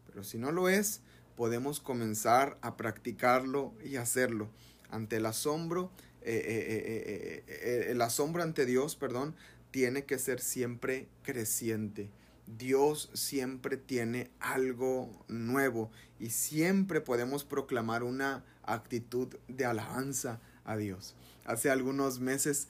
Pero 0.08 0.24
si 0.24 0.38
no 0.38 0.52
lo 0.52 0.70
es, 0.70 1.02
podemos 1.36 1.80
comenzar 1.80 2.58
a 2.62 2.78
practicarlo 2.78 3.74
y 3.84 3.98
hacerlo. 3.98 4.50
Ante 4.90 5.18
el 5.18 5.26
asombro, 5.26 5.92
eh, 6.22 6.42
eh, 6.46 7.44
eh, 7.48 7.88
el 7.90 8.02
asombro 8.02 8.44
ante 8.44 8.66
Dios, 8.66 8.96
perdón, 8.96 9.36
tiene 9.72 10.06
que 10.06 10.20
ser 10.20 10.40
siempre 10.40 11.08
creciente. 11.24 12.12
Dios 12.48 13.10
siempre 13.14 13.78
tiene 13.78 14.30
algo 14.40 15.26
nuevo 15.28 15.92
y 16.20 16.30
siempre 16.30 17.02
podemos 17.02 17.44
proclamar 17.44 18.04
una 18.04 18.44
actitud 18.64 19.36
de 19.48 19.66
alabanza 19.66 20.40
a 20.66 20.78
Dios. 20.78 21.16
Hace 21.46 21.70
algunos 21.70 22.20
meses 22.20 22.68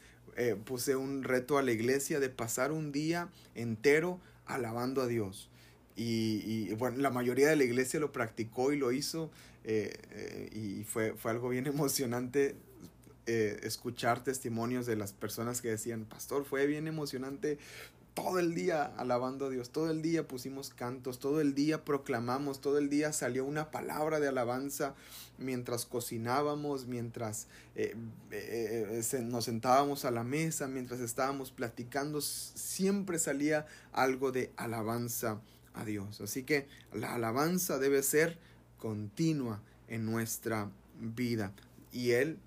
puse 0.65 0.96
un 0.96 1.24
reto 1.24 1.60
a 1.60 1.62
la 1.62 1.72
iglesia 1.72 2.20
de 2.20 2.30
pasar 2.30 2.72
un 2.72 2.92
día 2.92 3.30
entero 3.53 4.20
alabando 4.46 5.01
a 5.01 5.08
Dios. 5.08 5.50
Y, 5.96 6.74
bueno, 6.74 6.98
la 6.98 7.12
mayoría 7.12 7.50
de 7.50 7.56
la 7.56 7.63
iglesia 7.63 8.00
lo 8.00 8.12
practicó 8.12 8.74
y 8.74 8.77
lo 8.77 8.92
hizo 8.92 9.30
eh, 9.63 9.94
eh, 10.12 10.50
y 10.51 10.84
fue, 10.84 11.13
fue 11.13 11.32
algo 11.32 11.50
bien 11.50 11.68
emocionante 11.68 12.56
eh, 13.25 13.60
escuchar 13.63 14.24
testimonios 14.24 14.86
de 14.86 14.96
las 14.96 15.13
personas 15.13 15.62
que 15.62 15.70
decían, 15.70 16.06
pastor, 16.06 16.46
fue 16.46 16.65
bien 16.68 16.88
emocionante 16.88 17.58
todo 18.13 18.39
el 18.39 18.53
día 18.53 18.86
alabando 18.98 19.48
a 19.48 19.50
Dios, 19.50 19.72
todo 19.72 19.89
el 19.89 20.01
día 20.01 20.27
pusimos 20.27 20.70
cantos, 20.70 21.20
todo 21.20 21.41
el 21.41 21.55
día 21.55 21.84
proclamamos, 21.84 22.62
todo 22.62 22.77
el 22.77 22.89
día 22.89 23.12
salió 23.13 23.46
una 23.46 23.72
palabra 23.72 24.20
de 24.20 24.27
alabanza 24.27 24.93
mientras 25.38 25.86
cocinábamos, 25.86 26.86
mientras 26.86 27.48
nos 29.24 29.46
sentábamos 29.46 30.05
a 30.05 30.12
la 30.12 30.24
mesa, 30.24 30.67
mientras 30.67 31.00
estábamos 31.00 31.51
platicando, 31.51 32.22
siempre 32.22 33.17
salía 33.17 33.65
algo 33.91 34.32
de 34.32 34.51
alabanza 34.58 35.41
a 35.74 35.86
Dios. 35.86 36.22
Así 36.22 36.43
que 36.43 36.67
la 36.93 37.15
alabanza 37.15 37.79
debe 37.79 38.03
ser 38.03 38.38
continua 38.77 39.62
en 39.88 40.05
nuestra 40.05 40.70
vida. 41.00 41.51
Y 41.91 42.12
Él 42.12 42.39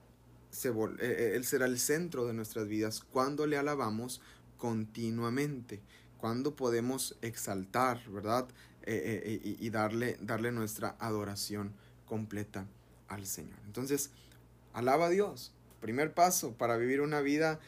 se, 0.50 0.70
eh, 1.00 1.32
Él 1.34 1.44
será 1.44 1.66
el 1.66 1.78
centro 1.78 2.26
de 2.26 2.34
nuestras 2.34 2.68
vidas 2.68 3.00
cuando 3.00 3.46
le 3.46 3.56
alabamos 3.56 4.20
continuamente, 4.56 5.80
cuando 6.18 6.56
podemos 6.56 7.16
exaltar, 7.22 8.00
¿verdad? 8.08 8.48
Eh, 8.82 9.40
eh, 9.44 9.56
y, 9.58 9.70
darle, 9.70 10.16
darle 10.20 10.52
nuestra 10.52 10.96
adoración 11.00 11.72
completa 12.06 12.66
al 13.08 13.26
Señor. 13.26 13.58
Entonces, 13.66 14.10
alaba 14.72 15.06
a 15.06 15.10
Dios. 15.10 15.52
Primer 15.80 16.14
paso 16.14 16.52
para 16.52 16.76
vivir 16.76 17.00
una 17.00 17.20
vida 17.20 17.60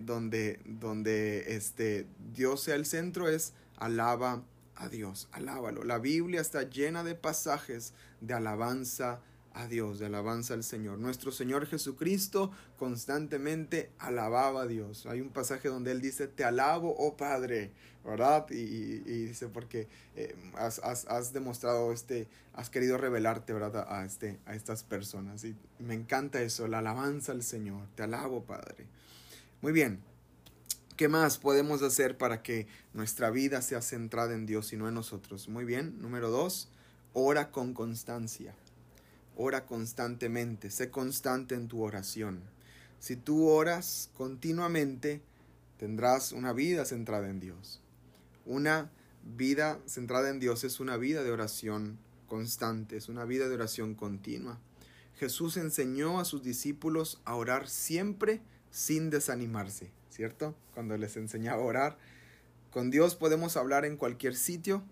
donde, 0.00 0.60
donde 0.64 1.56
este, 1.56 2.06
Dios 2.32 2.62
sea 2.62 2.76
el 2.76 2.86
centro 2.86 3.28
es 3.28 3.54
alaba 3.76 4.44
a 4.76 4.88
Dios, 4.88 5.28
alábalo. 5.32 5.84
La 5.84 5.98
Biblia 5.98 6.40
está 6.40 6.62
llena 6.68 7.04
de 7.04 7.14
pasajes 7.14 7.92
de 8.20 8.34
alabanza 8.34 9.20
a 9.54 9.68
Dios, 9.68 10.00
de 10.00 10.06
alabanza 10.06 10.54
al 10.54 10.64
Señor. 10.64 10.98
Nuestro 10.98 11.30
Señor 11.30 11.66
Jesucristo 11.66 12.50
constantemente 12.76 13.90
alababa 13.98 14.62
a 14.62 14.66
Dios. 14.66 15.06
Hay 15.06 15.20
un 15.20 15.30
pasaje 15.30 15.68
donde 15.68 15.92
Él 15.92 16.00
dice, 16.00 16.26
te 16.26 16.44
alabo, 16.44 16.94
oh 16.98 17.16
Padre, 17.16 17.70
¿verdad? 18.04 18.46
Y, 18.50 18.98
dice, 18.98 19.48
porque 19.48 19.88
eh, 20.16 20.34
has, 20.56 21.32
demostrado, 21.32 21.92
este, 21.92 22.26
has 22.52 22.68
querido 22.68 22.98
revelarte, 22.98 23.52
¿verdad? 23.52 23.86
A, 23.88 24.04
este, 24.04 24.40
a 24.44 24.54
estas 24.56 24.82
personas. 24.82 25.44
Y 25.44 25.54
me 25.78 25.94
encanta 25.94 26.42
eso, 26.42 26.66
la 26.66 26.80
alabanza 26.80 27.32
al 27.32 27.44
Señor. 27.44 27.86
Te 27.94 28.02
alabo, 28.02 28.42
Padre. 28.42 28.86
Muy 29.62 29.72
bien. 29.72 30.00
¿Qué 30.96 31.08
más 31.08 31.38
podemos 31.38 31.82
hacer 31.82 32.16
para 32.18 32.42
que 32.42 32.68
nuestra 32.92 33.30
vida 33.30 33.62
sea 33.62 33.82
centrada 33.82 34.34
en 34.34 34.46
Dios 34.46 34.72
y 34.72 34.76
no 34.76 34.88
en 34.88 34.94
nosotros? 34.94 35.48
Muy 35.48 35.64
bien. 35.64 36.00
Número 36.00 36.30
dos, 36.30 36.68
ora 37.12 37.50
con 37.50 37.74
constancia. 37.74 38.54
Ora 39.36 39.66
constantemente, 39.66 40.70
sé 40.70 40.90
constante 40.90 41.54
en 41.54 41.68
tu 41.68 41.82
oración. 41.82 42.42
Si 43.00 43.16
tú 43.16 43.48
oras 43.48 44.10
continuamente, 44.16 45.20
tendrás 45.76 46.32
una 46.32 46.52
vida 46.52 46.84
centrada 46.84 47.28
en 47.28 47.40
Dios. 47.40 47.80
Una 48.46 48.90
vida 49.24 49.80
centrada 49.86 50.30
en 50.30 50.38
Dios 50.38 50.64
es 50.64 50.80
una 50.80 50.96
vida 50.96 51.22
de 51.22 51.30
oración 51.30 51.98
constante, 52.28 52.96
es 52.96 53.08
una 53.08 53.24
vida 53.24 53.48
de 53.48 53.54
oración 53.54 53.94
continua. 53.94 54.58
Jesús 55.16 55.56
enseñó 55.56 56.20
a 56.20 56.24
sus 56.24 56.42
discípulos 56.42 57.20
a 57.24 57.34
orar 57.34 57.68
siempre 57.68 58.40
sin 58.70 59.10
desanimarse, 59.10 59.90
¿cierto? 60.10 60.56
Cuando 60.74 60.96
les 60.96 61.16
enseñaba 61.16 61.62
a 61.62 61.66
orar. 61.66 61.98
Con 62.70 62.90
Dios 62.90 63.14
podemos 63.14 63.56
hablar 63.56 63.84
en 63.84 63.96
cualquier 63.96 64.34
sitio, 64.34 64.82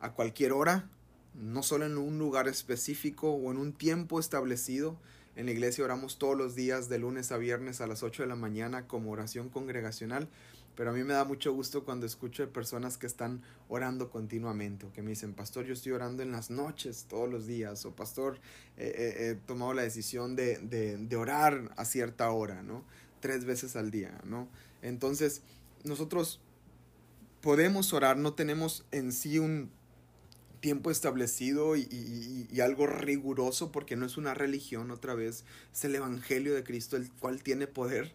a 0.00 0.12
cualquier 0.12 0.52
hora, 0.52 0.90
no 1.34 1.62
solo 1.62 1.86
en 1.86 1.98
un 1.98 2.18
lugar 2.18 2.48
específico 2.48 3.30
o 3.30 3.50
en 3.50 3.58
un 3.58 3.72
tiempo 3.72 4.20
establecido. 4.20 4.96
En 5.36 5.46
la 5.46 5.52
iglesia 5.52 5.84
oramos 5.84 6.18
todos 6.18 6.36
los 6.36 6.54
días 6.54 6.88
de 6.88 6.98
lunes 6.98 7.30
a 7.30 7.36
viernes 7.36 7.80
a 7.80 7.86
las 7.86 8.02
8 8.02 8.24
de 8.24 8.28
la 8.28 8.36
mañana 8.36 8.86
como 8.86 9.12
oración 9.12 9.48
congregacional, 9.48 10.28
pero 10.74 10.90
a 10.90 10.92
mí 10.92 11.04
me 11.04 11.12
da 11.12 11.24
mucho 11.24 11.52
gusto 11.52 11.84
cuando 11.84 12.06
escucho 12.06 12.52
personas 12.52 12.98
que 12.98 13.06
están 13.06 13.42
orando 13.68 14.10
continuamente 14.10 14.86
o 14.86 14.92
que 14.92 15.02
me 15.02 15.10
dicen, 15.10 15.34
pastor, 15.34 15.64
yo 15.64 15.74
estoy 15.74 15.92
orando 15.92 16.22
en 16.22 16.32
las 16.32 16.50
noches 16.50 17.06
todos 17.08 17.28
los 17.28 17.46
días 17.46 17.84
o 17.84 17.92
pastor, 17.94 18.40
he 18.76 19.36
tomado 19.46 19.74
la 19.74 19.82
decisión 19.82 20.36
de, 20.36 20.58
de, 20.58 21.16
orar 21.16 21.72
a 21.76 21.84
cierta 21.84 22.30
hora, 22.30 22.62
¿no? 22.62 22.84
Tres 23.20 23.44
veces 23.44 23.74
al 23.74 23.90
día, 23.90 24.20
¿no? 24.24 24.48
Entonces, 24.82 25.42
nosotros 25.84 26.40
podemos 27.40 27.92
orar, 27.92 28.16
no 28.16 28.34
tenemos 28.34 28.84
en 28.90 29.12
sí 29.12 29.38
un 29.38 29.70
tiempo 30.60 30.90
establecido 30.90 31.76
y, 31.76 32.48
algo 32.62 32.86
riguroso 32.86 33.70
porque 33.70 33.94
no 33.94 34.04
es 34.04 34.16
una 34.16 34.34
religión 34.34 34.90
otra 34.90 35.14
vez, 35.14 35.44
es 35.72 35.84
el 35.84 35.94
Evangelio 35.94 36.54
de 36.54 36.64
Cristo 36.64 36.96
el 36.96 37.10
cual 37.12 37.42
tiene 37.42 37.68
poder 37.68 38.12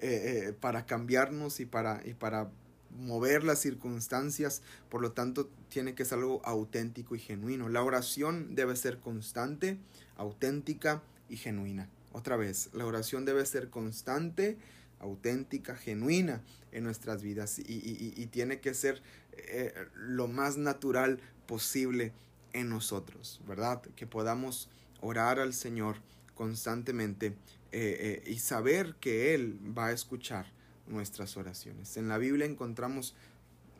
eh, 0.00 0.46
eh, 0.48 0.52
para 0.58 0.86
cambiarnos 0.86 1.60
y 1.60 1.66
para, 1.66 2.00
y 2.06 2.14
para 2.14 2.50
mover 2.98 3.44
las 3.44 3.60
circunstancias, 3.60 4.62
por 4.88 5.02
lo 5.02 5.12
tanto 5.12 5.48
tiene 5.68 5.94
que 5.94 6.04
ser 6.04 6.18
algo 6.18 6.40
auténtico 6.44 7.14
y 7.14 7.18
genuino. 7.18 7.68
La 7.68 7.82
oración 7.82 8.54
debe 8.54 8.76
ser 8.76 8.98
constante, 8.98 9.78
auténtica 10.16 11.02
y 11.28 11.36
genuina. 11.36 11.88
Otra 12.12 12.36
vez, 12.36 12.70
la 12.72 12.86
oración 12.86 13.24
debe 13.24 13.44
ser 13.46 13.70
constante, 13.70 14.58
auténtica, 15.02 15.76
genuina 15.76 16.42
en 16.70 16.84
nuestras 16.84 17.22
vidas 17.22 17.58
y, 17.58 18.26
tiene 18.26 18.60
que 18.60 18.72
ser 18.72 19.02
eh, 19.32 19.74
lo 19.94 20.28
más 20.28 20.56
natural 20.56 21.20
posible 21.46 22.12
en 22.52 22.70
nosotros, 22.70 23.40
¿verdad? 23.46 23.82
Que 23.96 24.06
podamos 24.06 24.70
orar 25.00 25.38
al 25.38 25.52
Señor 25.52 25.96
constantemente 26.34 27.26
eh, 27.72 28.22
eh, 28.22 28.30
y 28.30 28.38
saber 28.38 28.94
que 29.00 29.34
Él 29.34 29.58
va 29.76 29.88
a 29.88 29.92
escuchar 29.92 30.46
nuestras 30.86 31.36
oraciones. 31.36 31.96
En 31.96 32.08
la 32.08 32.18
Biblia 32.18 32.46
encontramos 32.46 33.14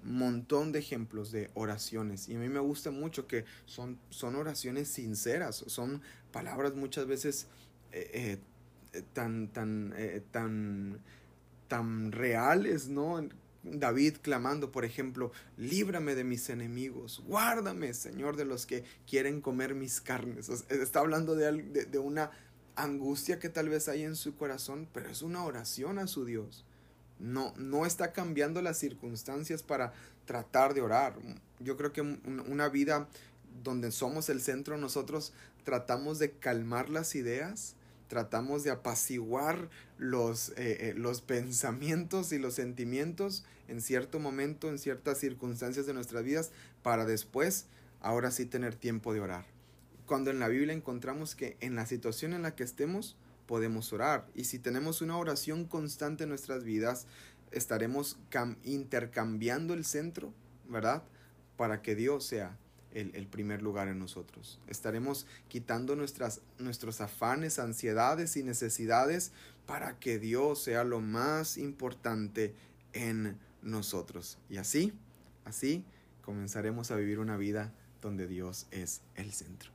un 0.05 0.19
montón 0.19 0.73
de 0.73 0.81
ejemplos 0.81 1.31
de 1.31 1.51
oraciones 1.55 2.29
y 2.29 2.35
a 2.35 2.39
mí 2.39 2.49
me 2.49 2.59
gusta 2.59 2.91
mucho 2.91 3.27
que 3.29 3.45
son, 3.67 3.99
son 4.11 4.35
oraciones 4.35 4.89
sinceras, 4.89 5.65
son 5.67 6.03
palabras 6.33 6.75
muchas 6.75 7.07
veces 7.07 7.47
tan, 9.13 9.49
tan, 9.49 9.95
tan, 10.31 11.01
tan 11.69 12.13
reales, 12.13 12.89
¿no? 12.89 13.27
David 13.63 14.17
clamando, 14.23 14.73
por 14.73 14.85
ejemplo, 14.85 15.31
líbrame 15.57 16.15
de 16.15 16.25
mis 16.25 16.51
enemigos, 16.51 17.23
guárdame, 17.27 17.95
Señor, 17.95 18.37
de 18.37 18.45
los 18.45 18.67
que 18.67 18.85
quieren 19.07 19.41
comer 19.41 19.75
mis 19.75 20.01
carnes. 20.01 20.49
está 20.49 21.01
hablando 21.01 21.37
de, 21.37 21.63
de, 21.63 21.99
una 21.99 22.31
angustia 22.75 23.39
que 23.39 23.49
tal 23.49 23.69
vez 23.69 23.89
hay 23.89 24.03
en 24.03 24.17
su 24.17 24.37
corazón, 24.37 24.89
pero 24.93 25.09
es 25.09 25.23
una 25.23 25.45
oración 25.45 25.99
a 25.99 26.09
su 26.09 26.25
Dios. 26.25 26.65
No, 27.21 27.55
no 27.57 27.87
está 27.87 28.13
cambiando 28.13 28.61
las 28.63 28.79
circunstancias 28.79 29.63
para 29.63 29.93
tratar 30.25 30.75
de 30.75 30.81
orar. 30.81 31.15
Yo 31.61 31.77
creo 31.77 31.93
que 31.93 32.01
una 32.01 32.69
vida 32.69 33.09
donde 33.63 33.93
somos 33.93 34.29
el 34.29 34.41
centro, 34.41 34.77
nosotros 34.77 35.33
tratamos 35.63 36.19
de 36.19 36.33
calmar 36.33 36.89
las 36.89 37.15
ideas 37.15 37.77
tratamos 38.13 38.63
de 38.63 38.71
apaciguar 38.71 39.71
los, 39.97 40.51
eh, 40.51 40.91
eh, 40.91 40.95
los 40.95 41.23
pensamientos 41.23 42.33
y 42.33 42.39
los 42.39 42.53
sentimientos 42.53 43.43
en 43.69 43.81
cierto 43.81 44.19
momento, 44.19 44.69
en 44.69 44.79
ciertas 44.79 45.17
circunstancias 45.17 45.87
de 45.87 45.95
nuestras 45.95 46.23
vidas, 46.23 46.51
para 46.83 47.07
después, 47.07 47.65
ahora 48.03 48.31
sí, 48.31 48.45
tener 48.45 48.75
tiempo 48.75 49.15
de 49.15 49.21
orar. 49.21 49.47
Cuando 50.05 50.31
en 50.31 50.41
la 50.41 50.49
Biblia 50.49 50.75
encontramos 50.75 51.35
que 51.35 51.57
en 51.61 51.75
la 51.75 51.87
situación 51.87 52.35
en 52.35 52.43
la 52.43 52.55
que 52.55 52.65
estemos, 52.65 53.17
podemos 53.47 53.95
orar. 53.95 54.27
Y 54.35 54.45
si 54.45 54.59
tenemos 54.59 55.01
una 55.01 55.17
oración 55.17 55.65
constante 55.65 56.25
en 56.25 56.29
nuestras 56.29 56.65
vidas, 56.65 57.07
estaremos 57.51 58.19
intercambiando 58.63 59.73
el 59.73 59.87
centro, 59.87 60.35
¿verdad? 60.69 61.03
Para 61.57 61.81
que 61.81 61.95
Dios 61.95 62.27
sea 62.27 62.59
el, 62.95 63.27
primer 63.27 63.63
lugar 63.63 63.89
en 63.89 63.99
nosotros. 63.99 64.61
Estaremos 64.67 65.27
quitando 65.49 65.97
nuestras, 65.97 66.41
nuestros 66.59 67.01
afanes, 67.01 67.59
ansiedades 67.59 68.37
y 68.37 68.43
necesidades 68.43 69.33
para 69.67 69.99
que 69.99 70.19
Dios 70.19 70.63
sea 70.63 70.85
lo 70.85 71.01
más 71.01 71.57
importante 71.57 72.55
en 72.93 73.39
nosotros. 73.63 74.39
Y 74.51 74.59
así, 74.59 74.93
así 75.45 75.85
comenzaremos 76.23 76.91
a 76.91 76.97
vivir 76.97 77.19
una 77.19 77.37
vida 77.37 77.73
donde 78.01 78.27
Dios 78.27 78.67
es 78.71 79.01
el 79.15 79.33
centro. 79.33 79.71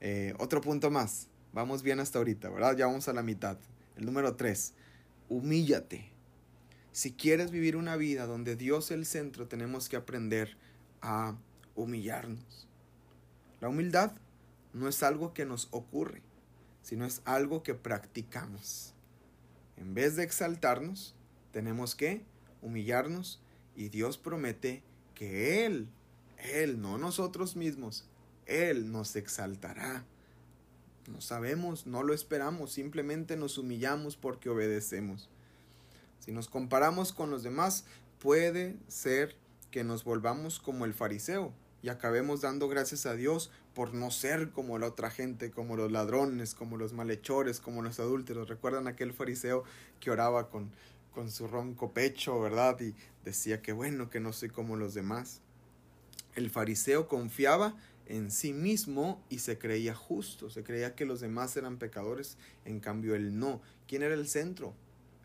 Eh, 0.00 0.34
otro 0.38 0.60
punto 0.60 0.90
más. 0.90 1.28
Vamos 1.52 1.82
bien 1.82 2.00
hasta 2.00 2.18
ahorita, 2.18 2.48
¿verdad? 2.48 2.76
Ya 2.76 2.86
vamos 2.86 3.08
a 3.08 3.12
la 3.12 3.22
mitad. 3.22 3.58
El 3.96 4.06
número 4.06 4.36
tres. 4.36 4.72
Humíllate. 5.28 6.10
Si 6.92 7.12
quieres 7.12 7.50
vivir 7.50 7.76
una 7.76 7.96
vida 7.96 8.26
donde 8.26 8.56
Dios 8.56 8.86
es 8.86 8.90
el 8.92 9.06
centro, 9.06 9.48
tenemos 9.48 9.88
que 9.88 9.96
aprender 9.96 10.56
a 11.02 11.36
humillarnos. 11.74 12.66
La 13.60 13.68
humildad 13.68 14.12
no 14.72 14.88
es 14.88 15.02
algo 15.02 15.34
que 15.34 15.44
nos 15.44 15.68
ocurre, 15.70 16.22
sino 16.82 17.04
es 17.04 17.22
algo 17.24 17.62
que 17.62 17.74
practicamos. 17.74 18.94
En 19.76 19.94
vez 19.94 20.16
de 20.16 20.24
exaltarnos, 20.24 21.14
tenemos 21.52 21.94
que 21.94 22.24
humillarnos 22.60 23.40
y 23.76 23.88
Dios 23.88 24.18
promete 24.18 24.82
que 25.14 25.66
Él, 25.66 25.88
Él, 26.38 26.80
no 26.80 26.98
nosotros 26.98 27.56
mismos, 27.56 28.04
Él 28.46 28.90
nos 28.90 29.16
exaltará. 29.16 30.04
No 31.08 31.20
sabemos, 31.20 31.86
no 31.86 32.02
lo 32.02 32.14
esperamos, 32.14 32.72
simplemente 32.72 33.36
nos 33.36 33.58
humillamos 33.58 34.16
porque 34.16 34.48
obedecemos. 34.48 35.28
Si 36.20 36.30
nos 36.30 36.48
comparamos 36.48 37.12
con 37.12 37.30
los 37.30 37.42
demás, 37.42 37.84
puede 38.20 38.76
ser 38.86 39.36
que 39.72 39.82
nos 39.82 40.04
volvamos 40.04 40.60
como 40.60 40.84
el 40.84 40.94
fariseo, 40.94 41.52
y 41.82 41.88
acabemos 41.88 42.40
dando 42.40 42.68
gracias 42.68 43.06
a 43.06 43.14
Dios 43.14 43.50
por 43.74 43.92
no 43.92 44.10
ser 44.10 44.50
como 44.50 44.78
la 44.78 44.86
otra 44.86 45.10
gente, 45.10 45.50
como 45.50 45.76
los 45.76 45.90
ladrones, 45.90 46.54
como 46.54 46.76
los 46.76 46.92
malhechores, 46.92 47.58
como 47.58 47.82
los 47.82 47.98
adúlteros. 47.98 48.48
¿Recuerdan 48.48 48.86
aquel 48.86 49.12
fariseo 49.12 49.64
que 49.98 50.10
oraba 50.10 50.48
con, 50.48 50.70
con 51.12 51.30
su 51.30 51.48
ronco 51.48 51.92
pecho, 51.92 52.40
verdad? 52.40 52.80
Y 52.80 52.94
decía 53.24 53.60
que 53.62 53.72
bueno, 53.72 54.10
que 54.10 54.20
no 54.20 54.32
soy 54.32 54.48
como 54.48 54.76
los 54.76 54.94
demás. 54.94 55.40
El 56.36 56.50
fariseo 56.50 57.08
confiaba 57.08 57.76
en 58.06 58.30
sí 58.30 58.52
mismo 58.52 59.22
y 59.28 59.40
se 59.40 59.58
creía 59.58 59.94
justo, 59.94 60.50
se 60.50 60.62
creía 60.62 60.94
que 60.94 61.04
los 61.04 61.20
demás 61.20 61.56
eran 61.56 61.78
pecadores, 61.78 62.36
en 62.64 62.78
cambio 62.78 63.14
él 63.14 63.38
no. 63.38 63.60
¿Quién 63.88 64.02
era 64.02 64.14
el 64.14 64.28
centro? 64.28 64.74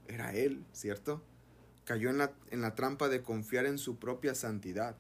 Era 0.07 0.33
él, 0.33 0.63
¿cierto? 0.73 1.21
Cayó 1.85 2.09
en 2.09 2.17
la, 2.17 2.33
en 2.49 2.61
la 2.61 2.75
trampa 2.75 3.09
de 3.09 3.21
confiar 3.21 3.65
en 3.65 3.77
su 3.77 3.97
propia 3.97 4.35
santidad. 4.35 4.95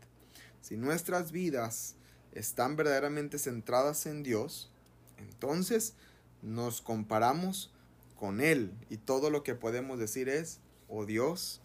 Si 0.61 0.77
nuestras 0.77 1.31
vidas 1.31 1.95
están 2.31 2.75
verdaderamente 2.75 3.39
centradas 3.39 4.05
en 4.05 4.23
Dios, 4.23 4.71
entonces 5.17 5.93
nos 6.41 6.81
comparamos 6.81 7.71
con 8.15 8.41
Él 8.41 8.73
y 8.89 8.97
todo 8.97 9.29
lo 9.29 9.43
que 9.43 9.55
podemos 9.55 9.99
decir 9.99 10.29
es, 10.29 10.59
oh 10.87 11.05
Dios, 11.05 11.61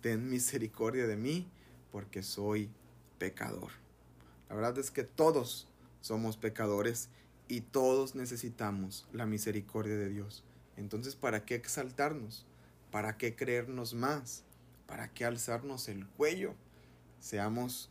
ten 0.00 0.28
misericordia 0.28 1.06
de 1.06 1.16
mí 1.16 1.48
porque 1.90 2.22
soy 2.22 2.70
pecador. 3.18 3.70
La 4.48 4.56
verdad 4.56 4.78
es 4.78 4.90
que 4.90 5.04
todos 5.04 5.68
somos 6.00 6.36
pecadores 6.36 7.08
y 7.48 7.62
todos 7.62 8.14
necesitamos 8.14 9.06
la 9.12 9.26
misericordia 9.26 9.96
de 9.96 10.10
Dios. 10.10 10.44
Entonces, 10.76 11.14
¿para 11.16 11.44
qué 11.44 11.54
exaltarnos? 11.54 12.46
¿Para 12.90 13.16
qué 13.16 13.34
creernos 13.36 13.94
más? 13.94 14.42
¿Para 14.86 15.12
qué 15.12 15.24
alzarnos 15.24 15.88
el 15.88 16.06
cuello? 16.06 16.54
Seamos 17.20 17.90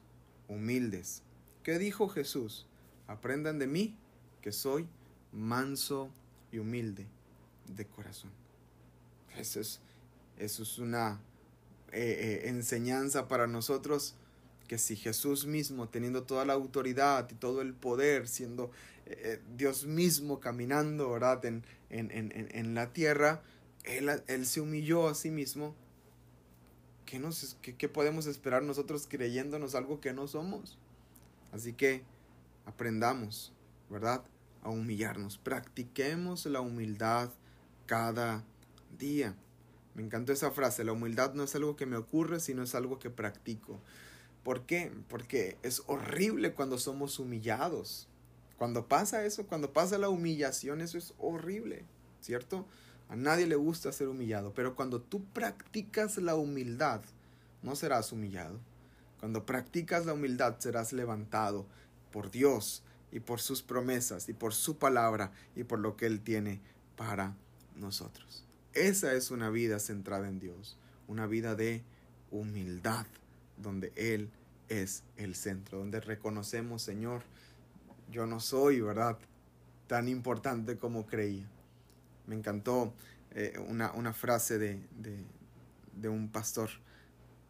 humildes. 0.53 1.23
¿Qué 1.63 1.79
dijo 1.79 2.09
Jesús? 2.09 2.67
Aprendan 3.07 3.59
de 3.59 3.67
mí, 3.67 3.97
que 4.41 4.51
soy 4.51 4.87
manso 5.31 6.09
y 6.51 6.59
humilde 6.59 7.07
de 7.67 7.85
corazón. 7.85 8.31
Eso 9.37 9.59
es, 9.59 9.79
eso 10.37 10.63
es 10.63 10.77
una 10.77 11.21
eh, 11.91 12.41
eh, 12.43 12.49
enseñanza 12.49 13.27
para 13.27 13.47
nosotros 13.47 14.15
que 14.67 14.77
si 14.77 14.95
Jesús 14.95 15.45
mismo, 15.45 15.89
teniendo 15.89 16.23
toda 16.23 16.45
la 16.45 16.53
autoridad 16.53 17.29
y 17.29 17.35
todo 17.35 17.61
el 17.61 17.73
poder, 17.73 18.27
siendo 18.27 18.71
eh, 19.05 19.41
Dios 19.55 19.85
mismo 19.85 20.39
caminando 20.39 21.11
¿verdad? 21.11 21.43
En, 21.45 21.63
en, 21.89 22.11
en, 22.11 22.49
en 22.51 22.73
la 22.73 22.93
tierra, 22.93 23.41
él, 23.83 24.09
él, 24.27 24.45
se 24.45 24.61
humilló 24.61 25.09
a 25.09 25.15
sí 25.15 25.29
mismo, 25.29 25.75
¿qué, 27.05 27.19
nos, 27.19 27.57
qué, 27.61 27.75
¿qué 27.75 27.89
podemos 27.89 28.25
esperar 28.25 28.63
nosotros 28.63 29.07
creyéndonos 29.09 29.75
algo 29.75 29.99
que 29.99 30.13
no 30.13 30.27
somos? 30.27 30.77
Así 31.51 31.73
que 31.73 32.03
aprendamos, 32.65 33.53
¿verdad? 33.89 34.23
A 34.61 34.69
humillarnos, 34.69 35.37
practiquemos 35.37 36.45
la 36.45 36.61
humildad 36.61 37.29
cada 37.85 38.43
día. 38.97 39.35
Me 39.95 40.01
encantó 40.01 40.33
esa 40.33 40.51
frase, 40.51 40.83
la 40.83 40.93
humildad 40.93 41.33
no 41.33 41.43
es 41.43 41.55
algo 41.55 41.75
que 41.75 41.85
me 41.85 41.97
ocurre, 41.97 42.39
sino 42.39 42.63
es 42.63 42.73
algo 42.73 42.97
que 42.99 43.09
practico. 43.09 43.79
¿Por 44.43 44.65
qué? 44.65 44.91
Porque 45.07 45.57
es 45.63 45.83
horrible 45.87 46.53
cuando 46.53 46.77
somos 46.77 47.19
humillados. 47.19 48.07
Cuando 48.57 48.87
pasa 48.87 49.25
eso, 49.25 49.45
cuando 49.45 49.71
pasa 49.73 49.97
la 49.97 50.09
humillación, 50.09 50.81
eso 50.81 50.97
es 50.97 51.13
horrible, 51.17 51.85
¿cierto? 52.21 52.65
A 53.13 53.15
nadie 53.15 53.45
le 53.45 53.55
gusta 53.55 53.91
ser 53.91 54.07
humillado, 54.07 54.55
pero 54.55 54.73
cuando 54.75 54.99
tú 54.99 55.23
practicas 55.23 56.17
la 56.17 56.33
humildad, 56.33 57.01
no 57.61 57.75
serás 57.75 58.11
humillado. 58.11 58.59
Cuando 59.19 59.45
practicas 59.45 60.07
la 60.07 60.15
humildad 60.15 60.55
serás 60.57 60.93
levantado 60.93 61.67
por 62.11 62.31
Dios 62.31 62.81
y 63.11 63.19
por 63.19 63.39
sus 63.39 63.61
promesas 63.61 64.29
y 64.29 64.33
por 64.33 64.55
su 64.55 64.79
palabra 64.79 65.31
y 65.55 65.63
por 65.63 65.77
lo 65.77 65.95
que 65.95 66.07
Él 66.07 66.21
tiene 66.21 66.59
para 66.97 67.35
nosotros. 67.75 68.45
Esa 68.73 69.13
es 69.13 69.29
una 69.29 69.51
vida 69.51 69.77
centrada 69.77 70.27
en 70.27 70.39
Dios, 70.39 70.75
una 71.07 71.27
vida 71.27 71.53
de 71.53 71.83
humildad 72.31 73.05
donde 73.61 73.93
Él 73.95 74.31
es 74.69 75.03
el 75.17 75.35
centro, 75.35 75.77
donde 75.77 75.99
reconocemos, 75.99 76.81
Señor, 76.81 77.21
yo 78.11 78.25
no 78.25 78.39
soy, 78.39 78.81
¿verdad?, 78.81 79.19
tan 79.85 80.07
importante 80.07 80.77
como 80.77 81.05
creía. 81.05 81.47
Me 82.27 82.35
encantó 82.35 82.93
eh, 83.31 83.53
una, 83.67 83.91
una, 83.93 84.13
frase 84.13 84.57
de, 84.57 84.79
de, 85.93 86.09
un 86.09 86.29
pastor, 86.29 86.69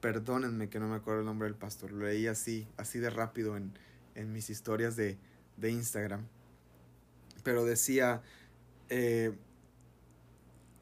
perdónenme 0.02 0.70
que 0.70 0.80
no 0.80 0.88
me 0.88 0.96
acuerdo 0.96 1.22
el 1.22 1.26
nombre 1.26 1.48
del 1.48 1.58
pastor, 1.58 1.92
lo 1.92 2.06
leí 2.06 2.28
así, 2.28 2.68
así 2.78 3.00
de 3.00 3.10
rápido 3.10 3.58
en, 3.58 3.74
en 4.16 4.32
mis 4.32 4.50
historias 4.50 4.96
de, 4.96 5.18
de 5.58 5.72
Instagram, 5.72 6.26
pero 7.44 7.66
decía, 7.66 8.22
eh, 8.90 9.34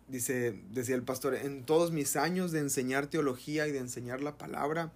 dice, 0.07 0.59
decía 0.71 0.95
el 0.95 1.03
pastor, 1.03 1.35
en 1.35 1.65
todos 1.65 1.91
mis 1.91 2.15
años 2.15 2.51
de 2.51 2.59
enseñar 2.59 3.07
teología 3.07 3.67
y 3.67 3.71
de 3.71 3.79
enseñar 3.79 4.21
la 4.21 4.37
palabra, 4.37 4.91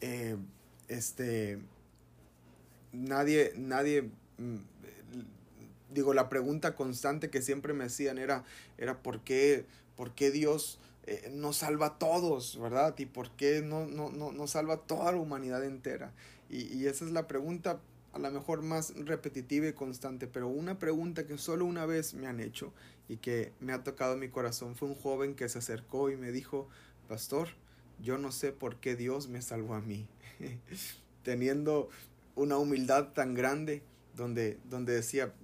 eh, 0.00 0.36
este, 0.88 1.58
nadie, 2.92 3.52
nadie, 3.56 4.10
mm, 4.38 4.56
digo, 5.90 6.14
la 6.14 6.28
pregunta 6.28 6.74
constante 6.74 7.30
que 7.30 7.42
siempre 7.42 7.72
me 7.72 7.84
hacían 7.84 8.18
era, 8.18 8.44
era 8.78 9.02
¿por 9.02 9.20
qué, 9.20 9.66
por 9.96 10.14
qué 10.14 10.30
Dios 10.30 10.78
eh, 11.06 11.30
no 11.32 11.52
salva 11.52 11.86
a 11.86 11.98
todos, 11.98 12.58
verdad? 12.60 12.94
¿Y 12.98 13.06
por 13.06 13.30
qué 13.32 13.62
no, 13.62 13.86
no, 13.86 14.10
no, 14.10 14.32
no 14.32 14.46
salva 14.46 14.74
a 14.74 14.80
toda 14.80 15.12
la 15.12 15.18
humanidad 15.18 15.64
entera? 15.64 16.12
Y, 16.50 16.72
y 16.74 16.86
esa 16.86 17.04
es 17.04 17.12
la 17.12 17.26
pregunta 17.26 17.80
a 18.12 18.18
lo 18.18 18.30
mejor 18.30 18.62
más 18.62 18.94
repetitiva 18.96 19.68
y 19.68 19.74
constante, 19.74 20.26
pero 20.26 20.48
una 20.48 20.78
pregunta 20.78 21.26
que 21.26 21.36
solo 21.36 21.66
una 21.66 21.84
vez 21.84 22.14
me 22.14 22.26
han 22.26 22.40
hecho 22.40 22.72
y 23.08 23.18
que 23.18 23.52
me 23.60 23.74
ha 23.74 23.84
tocado 23.84 24.16
mi 24.16 24.28
corazón 24.30 24.74
fue 24.74 24.88
un 24.88 24.94
joven 24.94 25.34
que 25.34 25.48
se 25.50 25.58
acercó 25.58 26.10
y 26.10 26.16
me 26.16 26.32
dijo, 26.32 26.66
pastor, 27.08 27.48
yo 28.02 28.16
no 28.16 28.32
sé 28.32 28.52
por 28.52 28.76
qué 28.76 28.96
Dios 28.96 29.28
me 29.28 29.42
salvó 29.42 29.74
a 29.74 29.80
mí. 29.80 30.06
Teniendo 31.24 31.90
una 32.34 32.56
humildad 32.56 33.12
tan 33.12 33.34
grande 33.34 33.82
donde, 34.14 34.58
donde 34.64 34.94
decía, 34.94 35.34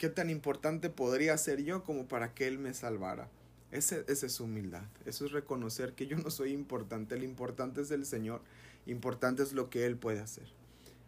¿qué 0.00 0.08
tan 0.08 0.30
importante 0.30 0.88
podría 0.88 1.36
ser 1.36 1.62
yo 1.62 1.84
como 1.84 2.08
para 2.08 2.32
que 2.32 2.48
Él 2.48 2.58
me 2.58 2.72
salvara? 2.72 3.28
Ese, 3.70 4.02
esa 4.08 4.24
es 4.24 4.40
humildad, 4.40 4.84
eso 5.04 5.26
es 5.26 5.32
reconocer 5.32 5.92
que 5.92 6.06
yo 6.06 6.16
no 6.16 6.30
soy 6.30 6.52
importante, 6.52 7.16
el 7.16 7.22
importante 7.22 7.82
es 7.82 7.90
el 7.90 8.06
Señor, 8.06 8.40
importante 8.86 9.42
es 9.42 9.52
lo 9.52 9.68
que 9.68 9.84
Él 9.84 9.98
puede 9.98 10.20
hacer. 10.20 10.46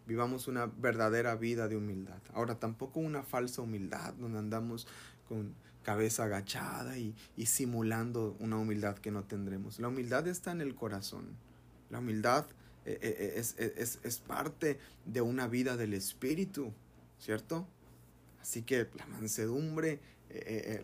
Vivamos 0.07 0.47
una 0.47 0.67
verdadera 0.67 1.35
vida 1.37 1.69
de 1.69 1.77
humildad. 1.77 2.19
Ahora, 2.35 2.57
tampoco 2.57 3.01
una 3.01 3.23
falsa 3.23 3.63
humildad 3.63 4.13
donde 4.13 4.39
andamos 4.39 4.87
con 5.27 5.55
cabeza 5.83 6.25
agachada 6.25 6.99
y, 6.99 7.15
simulando 7.47 8.37
una 8.41 8.59
humildad 8.59 8.99
que 8.99 9.11
no 9.11 9.25
tendremos. 9.25 9.81
La 9.81 9.89
humildad 9.89 10.29
está 10.29 10.53
en 10.53 10.61
el 10.61 10.75
corazón. 10.75 11.25
La 11.89 12.01
humildad 12.01 12.45
eh, 12.85 12.99
eh, 13.01 13.17
eh, 13.59 13.75
es, 13.79 14.01
es, 14.05 14.19
parte 14.19 14.79
de 15.07 15.23
una 15.23 15.49
vida 15.49 15.79
del 15.79 15.95
espíritu, 15.95 16.75
¿cierto? 17.19 17.67
Así 18.43 18.63
que 18.63 18.89
la 18.95 19.07
mansedumbre, 19.07 20.01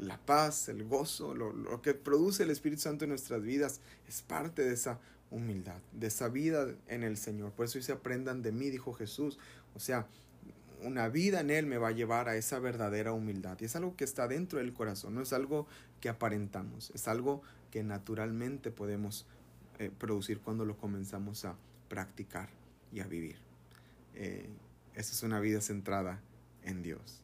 la 0.00 0.18
paz, 0.18 0.68
el 0.68 0.84
gozo, 0.84 1.34
lo, 1.34 1.82
que 1.82 1.92
produce 1.92 2.44
el 2.44 2.50
Espíritu 2.50 2.82
Santo 2.82 3.04
en 3.04 3.10
nuestras 3.10 3.42
vidas 3.42 3.80
es 4.08 4.22
parte 4.22 4.62
de 4.62 4.74
esa 4.74 5.00
humildad, 5.30 5.80
de 5.92 6.06
esa 6.06 6.28
vida 6.28 6.68
en 6.86 7.02
el 7.02 7.16
Señor. 7.16 7.52
Por 7.52 7.66
eso 7.66 7.78
dice, 7.78 7.92
aprendan 7.92 8.42
de 8.42 8.52
mí, 8.52 8.70
dijo 8.70 8.92
Jesús. 8.94 9.38
O 9.74 9.80
sea, 9.80 10.06
una 10.82 11.08
vida 11.08 11.40
en 11.40 11.50
Él 11.50 11.66
me 11.66 11.78
va 11.78 11.88
a 11.88 11.92
llevar 11.92 12.28
a 12.28 12.36
esa 12.36 12.58
verdadera 12.58 13.12
humildad. 13.12 13.58
Y 13.60 13.64
es 13.64 13.76
algo 13.76 13.96
que 13.96 14.04
está 14.04 14.28
dentro 14.28 14.58
del 14.58 14.72
corazón, 14.72 15.14
no 15.14 15.22
es 15.22 15.32
algo 15.32 15.66
que 16.00 16.08
aparentamos, 16.08 16.90
es 16.94 17.08
algo 17.08 17.42
que 17.70 17.82
naturalmente 17.82 18.70
podemos 18.70 19.26
eh, 19.78 19.90
producir 19.96 20.40
cuando 20.40 20.64
lo 20.64 20.76
comenzamos 20.76 21.44
a 21.44 21.56
practicar 21.88 22.48
y 22.92 23.00
a 23.00 23.06
vivir. 23.06 23.36
Eh, 24.14 24.48
esa 24.94 25.12
es 25.12 25.22
una 25.22 25.40
vida 25.40 25.60
centrada 25.60 26.20
en 26.62 26.82
Dios. 26.82 27.22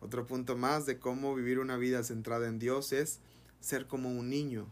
Otro 0.00 0.26
punto 0.26 0.56
más 0.56 0.86
de 0.86 0.98
cómo 0.98 1.34
vivir 1.34 1.58
una 1.58 1.76
vida 1.76 2.02
centrada 2.04 2.48
en 2.48 2.58
Dios 2.58 2.92
es 2.92 3.18
ser 3.60 3.86
como 3.86 4.10
un 4.10 4.30
niño, 4.30 4.66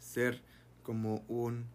ser 0.00 0.42
como 0.82 1.24
un 1.28 1.66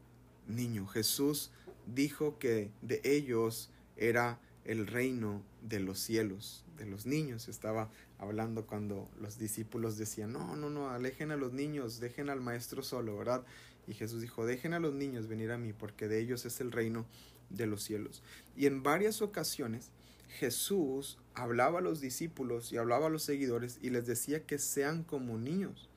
niño. 0.47 0.87
Jesús 0.87 1.51
dijo 1.85 2.37
que 2.37 2.71
de 2.81 3.01
ellos 3.03 3.69
era 3.95 4.39
el 4.65 4.87
reino 4.87 5.41
de 5.61 5.79
los 5.79 5.99
cielos, 5.99 6.65
de 6.77 6.85
los 6.85 7.05
niños. 7.05 7.47
Estaba 7.47 7.89
hablando 8.19 8.65
cuando 8.65 9.09
los 9.21 9.39
discípulos 9.39 9.97
decían, 9.97 10.33
no, 10.33 10.55
no, 10.55 10.69
no, 10.69 10.89
alejen 10.89 11.31
a 11.31 11.37
los 11.37 11.53
niños, 11.53 11.99
dejen 11.99 12.29
al 12.29 12.41
maestro 12.41 12.83
solo, 12.83 13.17
¿verdad? 13.17 13.45
Y 13.87 13.93
Jesús 13.93 14.21
dijo, 14.21 14.45
dejen 14.45 14.73
a 14.73 14.79
los 14.79 14.93
niños 14.93 15.27
venir 15.27 15.51
a 15.51 15.57
mí, 15.57 15.71
porque 15.71 16.09
de 16.09 16.19
ellos 16.19 16.45
es 16.45 16.59
el 16.59 16.73
reino 16.73 17.05
de 17.49 17.67
los 17.67 17.83
cielos. 17.83 18.21
Y 18.57 18.65
en 18.65 18.83
varias 18.83 19.21
ocasiones 19.21 19.89
Jesús 20.27 21.17
hablaba 21.37 21.79
a 21.79 21.81
los 21.81 22.01
discípulos 22.01 22.71
y 22.71 22.77
hablaba 22.77 23.07
a 23.07 23.09
los 23.09 23.23
seguidores 23.23 23.77
y 23.81 23.91
les 23.91 24.05
decía 24.07 24.45
que 24.45 24.57
sean 24.57 25.03
como 25.03 25.37
niños. 25.37 25.89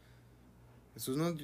Jesús 0.94 1.16
no, 1.16 1.34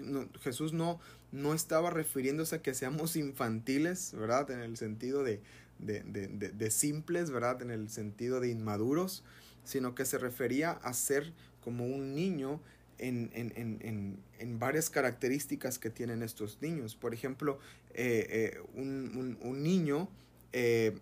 Jesús 0.41 0.73
no, 0.73 1.01
no 1.33 1.55
estaba 1.55 1.91
refiriéndose 1.91 2.57
a 2.57 2.63
que 2.63 2.75
seamos 2.75 3.17
infantiles, 3.17 4.13
¿verdad? 4.13 4.51
En 4.51 4.61
el 4.61 4.77
sentido 4.77 5.23
de, 5.23 5.41
de, 5.79 6.03
de, 6.03 6.29
de, 6.29 6.71
simples, 6.71 7.31
¿verdad? 7.31 7.63
En 7.63 7.71
el 7.71 7.89
sentido 7.89 8.41
de 8.41 8.51
inmaduros, 8.51 9.25
sino 9.65 9.95
que 9.95 10.05
se 10.05 10.19
refería 10.19 10.73
a 10.73 10.93
ser 10.93 11.33
como 11.63 11.87
un 11.87 12.15
niño 12.15 12.61
en, 12.99 13.31
en, 13.35 13.53
en, 13.57 14.19
en 14.39 14.59
varias 14.59 14.91
características 14.91 15.79
que 15.79 15.91
tienen 15.91 16.23
estos 16.23 16.59
niños. 16.61 16.97
Por 16.97 17.15
ejemplo, 17.15 17.59
eh, 17.95 18.27
eh, 18.29 18.61
un, 18.75 19.17
un, 19.17 19.39
un, 19.41 19.63
niño 19.63 20.09
eh, 20.53 20.99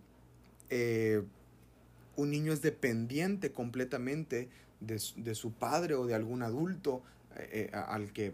un 2.16 2.31
niño 2.31 2.53
es 2.53 2.62
dependiente 2.62 3.53
completamente 3.53 4.48
de, 4.81 5.35
su 5.35 5.53
padre 5.53 5.94
o 5.94 6.07
de 6.07 6.14
algún 6.14 6.42
adulto 6.42 7.03
eh, 7.37 7.70
eh, 7.72 7.77
al 7.77 8.12
que 8.12 8.33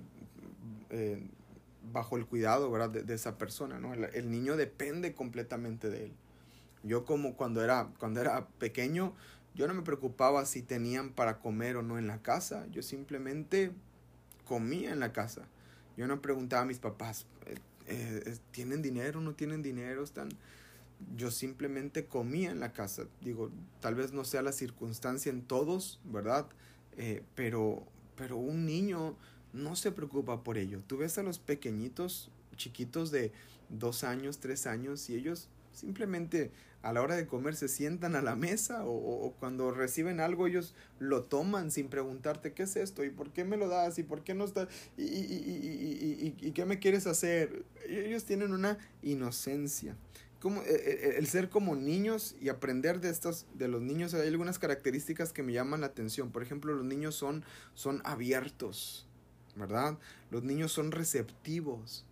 eh, 0.91 1.23
bajo 1.93 2.17
el 2.17 2.27
cuidado 2.27 2.71
¿verdad? 2.71 2.91
De, 2.91 3.15
esa 3.15 3.39
persona. 3.39 3.79
¿no? 3.79 3.95
El, 3.95 4.31
niño 4.31 4.57
depende 4.57 5.15
completamente 5.15 5.91
de 5.91 6.07
él. 6.07 6.13
Yo 6.83 7.05
como 7.05 7.35
cuando 7.35 7.63
era, 7.63 7.89
cuando 7.99 8.21
era 8.21 8.47
pequeño, 8.59 9.15
yo 9.55 9.67
no 9.69 9.75
me 9.75 9.83
preocupaba 9.83 10.47
si 10.47 10.63
tenían 10.63 11.11
para 11.11 11.39
comer 11.39 11.77
o 11.77 11.83
no 11.83 11.99
en 11.99 12.07
la 12.07 12.23
casa. 12.23 12.67
Yo 12.71 12.83
simplemente 12.83 13.73
comía 14.47 14.93
en 14.93 15.01
la 15.01 15.13
casa. 15.13 15.43
Yo 15.97 16.07
no 16.07 16.23
preguntaba 16.23 16.63
a 16.63 16.65
mis 16.65 16.79
papás, 16.79 17.27
¿tienen 18.53 18.81
dinero 18.81 19.21
no 19.21 19.35
tienen 19.35 19.61
dinero? 19.61 20.03
¿Están, 20.03 20.31
yo 21.17 21.31
simplemente 21.31 22.07
comía 22.07 22.51
en 22.51 22.61
la 22.61 22.73
casa. 22.73 23.05
Digo, 23.21 23.51
tal 23.81 23.95
vez 23.95 24.13
no 24.13 24.25
sea 24.25 24.43
la 24.43 24.53
circunstancia 24.53 25.31
en 25.31 25.43
todos, 25.43 26.01
¿verdad? 26.05 26.47
Eh, 26.97 27.23
pero, 27.35 27.85
pero 28.17 28.37
un 28.37 28.67
niño 28.67 29.17
no 29.53 29.77
se 29.77 29.93
preocupa 29.93 30.43
por 30.43 30.59
ello. 30.59 30.83
Tú 30.87 30.99
ves 30.99 31.19
a 31.19 31.23
los 31.23 31.39
pequeñitos, 31.39 32.31
chiquitos 32.57 33.11
de 33.11 33.33
dos 33.69 34.05
años, 34.05 34.39
tres 34.39 34.67
años, 34.67 35.09
y 35.11 35.17
ellos 35.17 35.49
simplemente 35.73 36.51
a 36.83 36.93
la 36.93 37.03
hora 37.03 37.15
de 37.15 37.27
comer 37.27 37.55
se 37.55 37.69
sientan 37.69 38.17
a 38.17 38.23
la 38.23 38.37
mesa 38.37 38.85
o, 38.85 39.35
cuando 39.39 39.71
reciben 39.71 40.19
algo 40.19 40.47
ellos 40.47 40.75
lo 40.99 41.25
toman 41.25 41.71
sin 41.71 41.89
preguntarte 41.89 42.55
qué 42.55 42.63
es 42.63 42.75
esto 42.75 43.05
y 43.05 43.11
por 43.11 43.31
qué 43.33 43.45
me 43.45 43.59
lo 43.59 43.69
das 43.69 43.99
y 43.99 44.03
por 44.03 44.25
qué 44.25 44.35
no 44.35 44.45
está 44.45 44.67
y, 44.97 45.05
y, 45.05 46.35
y 46.41 46.53
qué 46.53 46.65
me 46.65 46.79
quieres 46.79 47.07
hacer. 47.07 47.65
Ellos 47.87 48.25
tienen 48.25 48.53
una 48.53 48.79
inocencia 49.03 49.95
como, 50.41 50.63
eh, 50.63 50.67
eh, 50.69 51.15
el 51.19 51.27
ser 51.27 51.51
como 51.51 51.77
niños 51.77 52.35
y 52.41 52.49
aprender 52.49 53.01
de 53.01 53.11
estos, 53.11 53.47
de 53.55 53.69
los 53.69 53.83
niños, 53.83 54.15
hay 54.15 54.27
algunas 54.29 54.59
características 54.59 55.33
que 55.33 55.43
me 55.43 55.53
llaman 55.53 55.83
la 55.83 55.89
atención. 55.89 56.31
Por 56.31 56.43
ejemplo, 56.43 56.75
los 56.75 56.85
niños 56.85 57.15
son, 57.15 57.45
son 57.75 58.01
abiertos, 58.05 59.07
¿verdad? 59.55 59.99
Los 60.31 60.43
niños 60.43 60.73
son 60.73 60.93
receptivos. 60.93 62.07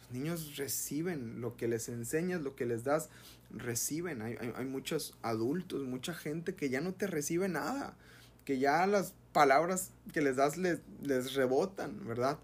Los 0.00 0.10
niños 0.12 0.56
reciben 0.56 1.40
lo 1.40 1.56
que 1.56 1.66
les 1.66 1.88
enseñas, 1.88 2.40
lo 2.40 2.54
que 2.54 2.66
les 2.66 2.84
das, 2.84 3.08
reciben. 3.50 4.22
Hay, 4.22 4.36
hay, 4.40 4.52
hay 4.54 4.64
muchos 4.64 5.18
adultos, 5.22 5.82
mucha 5.82 6.14
gente 6.14 6.54
que 6.54 6.70
ya 6.70 6.80
no 6.80 6.94
te 6.94 7.08
recibe 7.08 7.48
nada, 7.48 7.96
que 8.44 8.60
ya 8.60 8.86
las 8.86 9.14
palabras 9.32 9.90
que 10.12 10.22
les 10.22 10.36
das 10.36 10.56
les, 10.56 10.80
les 11.02 11.34
rebotan, 11.34 12.06
¿verdad? 12.06 12.38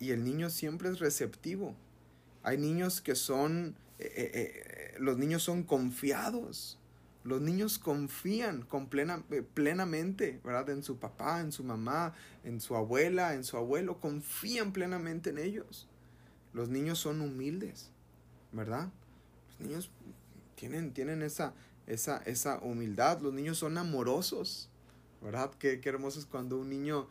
Y 0.00 0.10
el 0.10 0.22
niño 0.22 0.50
siempre 0.50 0.90
es 0.90 0.98
receptivo. 0.98 1.74
Hay 2.42 2.58
niños 2.58 3.00
que 3.00 3.14
son 3.14 3.74
eh, 3.98 4.12
eh, 4.14 4.30
eh, 4.34 4.94
los 4.98 5.18
niños 5.18 5.42
son 5.42 5.62
confiados. 5.62 6.78
Los 7.24 7.40
niños 7.40 7.78
confían 7.78 8.62
con 8.62 8.88
plena, 8.88 9.24
plenamente, 9.54 10.40
¿verdad? 10.44 10.70
En 10.70 10.84
su 10.84 10.98
papá, 10.98 11.40
en 11.40 11.50
su 11.50 11.64
mamá, 11.64 12.14
en 12.44 12.60
su 12.60 12.76
abuela, 12.76 13.34
en 13.34 13.42
su 13.42 13.56
abuelo. 13.56 14.00
Confían 14.00 14.72
plenamente 14.72 15.30
en 15.30 15.38
ellos. 15.38 15.88
Los 16.52 16.68
niños 16.68 17.00
son 17.00 17.20
humildes, 17.20 17.90
¿verdad? 18.52 18.90
Los 19.58 19.68
niños 19.68 19.90
tienen, 20.54 20.92
tienen 20.92 21.22
esa, 21.22 21.52
esa, 21.88 22.18
esa 22.18 22.58
humildad. 22.60 23.20
Los 23.20 23.34
niños 23.34 23.58
son 23.58 23.76
amorosos, 23.76 24.68
¿verdad? 25.20 25.50
Qué, 25.58 25.80
qué 25.80 25.88
hermoso 25.88 26.20
es 26.20 26.26
cuando 26.26 26.58
un 26.58 26.68
niño 26.68 27.08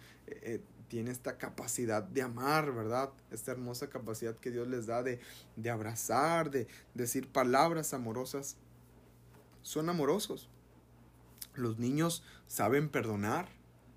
tiene 0.96 1.12
esta 1.12 1.38
capacidad 1.38 2.04
de 2.04 2.22
amar, 2.22 2.72
¿verdad? 2.72 3.10
Esta 3.30 3.52
hermosa 3.52 3.90
capacidad 3.90 4.34
que 4.38 4.50
Dios 4.50 4.66
les 4.70 4.86
da 4.86 5.04
de, 5.04 5.20
de 5.58 5.70
abrazar, 5.70 6.50
de, 6.50 6.70
decir 6.94 7.28
palabras 7.28 7.94
amorosas. 7.94 8.56
Son 9.62 9.90
amorosos. 9.90 10.48
Los 11.54 11.80
niños 11.80 12.24
saben 12.48 12.88
perdonar, 12.88 13.50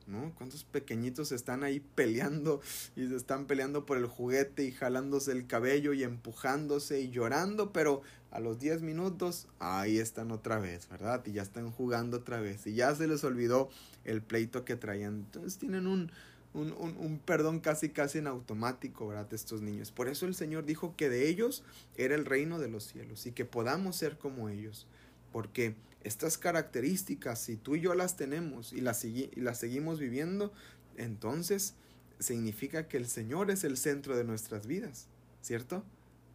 ¿no? 0.09 0.35
¿Cuántos 0.35 0.65
pequeñitos 0.65 1.31
están 1.31 1.63
ahí 1.63 1.79
peleando 1.79 2.61
y 2.97 3.07
se 3.07 3.15
están 3.15 3.47
peleando 3.47 3.87
por 3.87 3.97
el 3.97 4.07
juguete 4.07 4.65
y 4.65 4.73
jalándose 4.73 5.31
el 5.31 5.47
cabello 5.47 5.93
y 5.93 6.03
empujándose 6.03 7.01
y 7.01 7.11
llorando, 7.11 7.73
pero 7.73 8.03
a 8.33 8.41
los 8.41 8.59
10 8.59 8.83
minutos 8.83 9.47
ahí 9.61 10.01
están 10.01 10.33
otra 10.33 10.59
vez, 10.59 10.89
¿verdad? 10.89 11.25
Y 11.27 11.31
ya 11.31 11.43
están 11.43 11.71
jugando 11.71 12.17
otra 12.17 12.41
vez 12.41 12.67
y 12.67 12.75
ya 12.75 12.93
se 12.97 13.07
les 13.07 13.23
olvidó 13.23 13.69
el 14.03 14.21
pleito 14.21 14.65
que 14.65 14.75
traían. 14.75 15.15
Entonces 15.15 15.59
tienen 15.59 15.87
un, 15.87 16.11
un, 16.55 16.73
un, 16.73 17.19
perdón 17.25 17.61
casi 17.61 17.91
casi 17.91 18.19
en 18.19 18.27
automático, 18.27 19.07
¿verdad? 19.07 19.29
De 19.29 19.37
estos 19.37 19.61
niños. 19.61 19.93
Por 19.93 20.09
eso 20.09 20.27
el 20.27 20.35
Señor 20.35 20.65
dijo 20.65 20.95
que 20.97 21.09
de 21.09 21.29
ellos 21.29 21.63
era 21.97 22.15
el 22.15 22.25
reino 22.25 22.59
de 22.59 22.69
los 22.69 22.85
cielos 22.85 23.27
y 23.27 23.33
que 23.33 23.45
podamos 23.45 23.97
ser 23.97 24.19
como 24.19 24.49
ellos. 24.49 24.87
Porque 25.33 25.75
estas 26.03 26.39
características, 26.39 27.41
si 27.41 27.57
tú 27.57 27.77
y 27.77 27.81
yo 27.81 27.95
las 27.95 28.17
tenemos 28.17 28.73
y 28.73 28.81
las, 28.81 29.05
y 29.05 29.31
las 29.37 29.59
seguimos 29.59 29.99
viviendo, 29.99 30.53
entonces 30.97 31.75
significa 32.19 32.89
que 32.89 32.97
el 32.97 33.07
Señor 33.07 33.51
es 33.51 33.65
el 33.65 33.77
centro 33.77 34.17
de 34.17 34.25
nuestras 34.25 34.67
vidas, 34.67 35.07
¿cierto? 35.43 35.85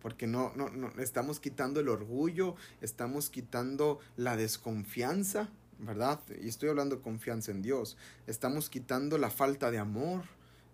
Porque 0.01 0.27
no, 0.27 0.53
no, 0.55 0.69
no 0.69 0.89
estamos 0.99 1.39
quitando 1.39 1.79
el 1.79 1.89
orgullo, 1.89 2.55
estamos 2.81 3.29
quitando 3.29 3.99
la 4.17 4.35
desconfianza, 4.37 5.49
¿verdad? 5.85 6.19
Y 6.41 6.47
estoy 6.47 6.69
hablando 6.69 6.97
de 6.97 7.01
confianza 7.01 7.51
en 7.51 7.61
Dios. 7.61 7.97
Estamos 8.27 8.69
quitando 8.69 9.17
la 9.17 9.29
falta 9.29 9.71
de 9.71 9.77
amor, 9.77 10.23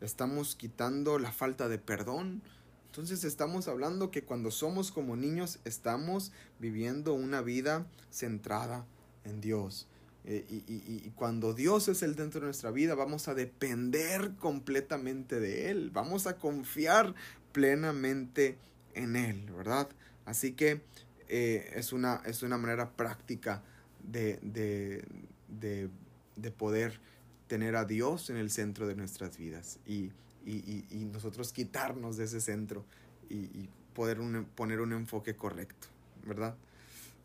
estamos 0.01 0.55
quitando 0.55 1.19
la 1.19 1.31
falta 1.31 1.67
de 1.67 1.77
perdón. 1.77 2.41
Entonces 2.87 3.23
estamos 3.23 3.67
hablando 3.67 4.11
que 4.11 4.23
cuando 4.23 4.51
somos 4.51 4.91
como 4.91 5.15
niños 5.15 5.59
estamos 5.63 6.31
viviendo 6.59 7.13
una 7.13 7.41
vida 7.41 7.85
centrada 8.09 8.85
en 9.23 9.41
Dios. 9.41 9.87
Eh, 10.25 10.45
y, 10.49 11.09
cuando 11.15 11.53
Dios 11.53 11.87
es 11.87 12.03
el 12.03 12.15
dentro 12.15 12.41
de 12.41 12.47
nuestra 12.47 12.71
vida, 12.71 12.93
vamos 12.93 13.27
a 13.27 13.33
depender 13.33 14.33
completamente 14.37 15.39
de 15.39 15.71
Él, 15.71 15.91
vamos 15.91 16.27
a 16.27 16.37
confiar 16.37 17.15
plenamente 17.51 18.57
en 18.93 19.15
Él, 19.15 19.49
¿verdad? 19.51 19.89
Así 20.25 20.53
que 20.53 20.81
eh, 21.29 21.71
es, 21.75 21.93
una, 21.93 22.21
es 22.25 22.43
una 22.43 22.57
manera 22.57 22.91
práctica 22.91 23.63
de, 24.03 24.39
de, 24.41 25.03
de, 25.47 25.89
de, 26.35 26.51
poder 26.51 26.99
tener 27.47 27.75
a 27.75 27.85
Dios 27.85 28.29
en 28.29 28.37
el 28.37 28.51
centro 28.51 28.87
de 28.87 28.95
nuestras 28.95 29.37
vidas 29.37 29.79
y, 29.85 30.11
y, 30.45 30.85
y, 30.89 31.05
nosotros 31.05 31.51
quitarnos 31.51 32.17
de 32.17 32.25
ese 32.25 32.41
centro 32.41 32.85
y, 33.29 33.69
poder 33.93 34.19
poner 34.55 34.79
un 34.79 34.93
enfoque 34.93 35.35
correcto, 35.35 35.87
¿verdad? 36.23 36.55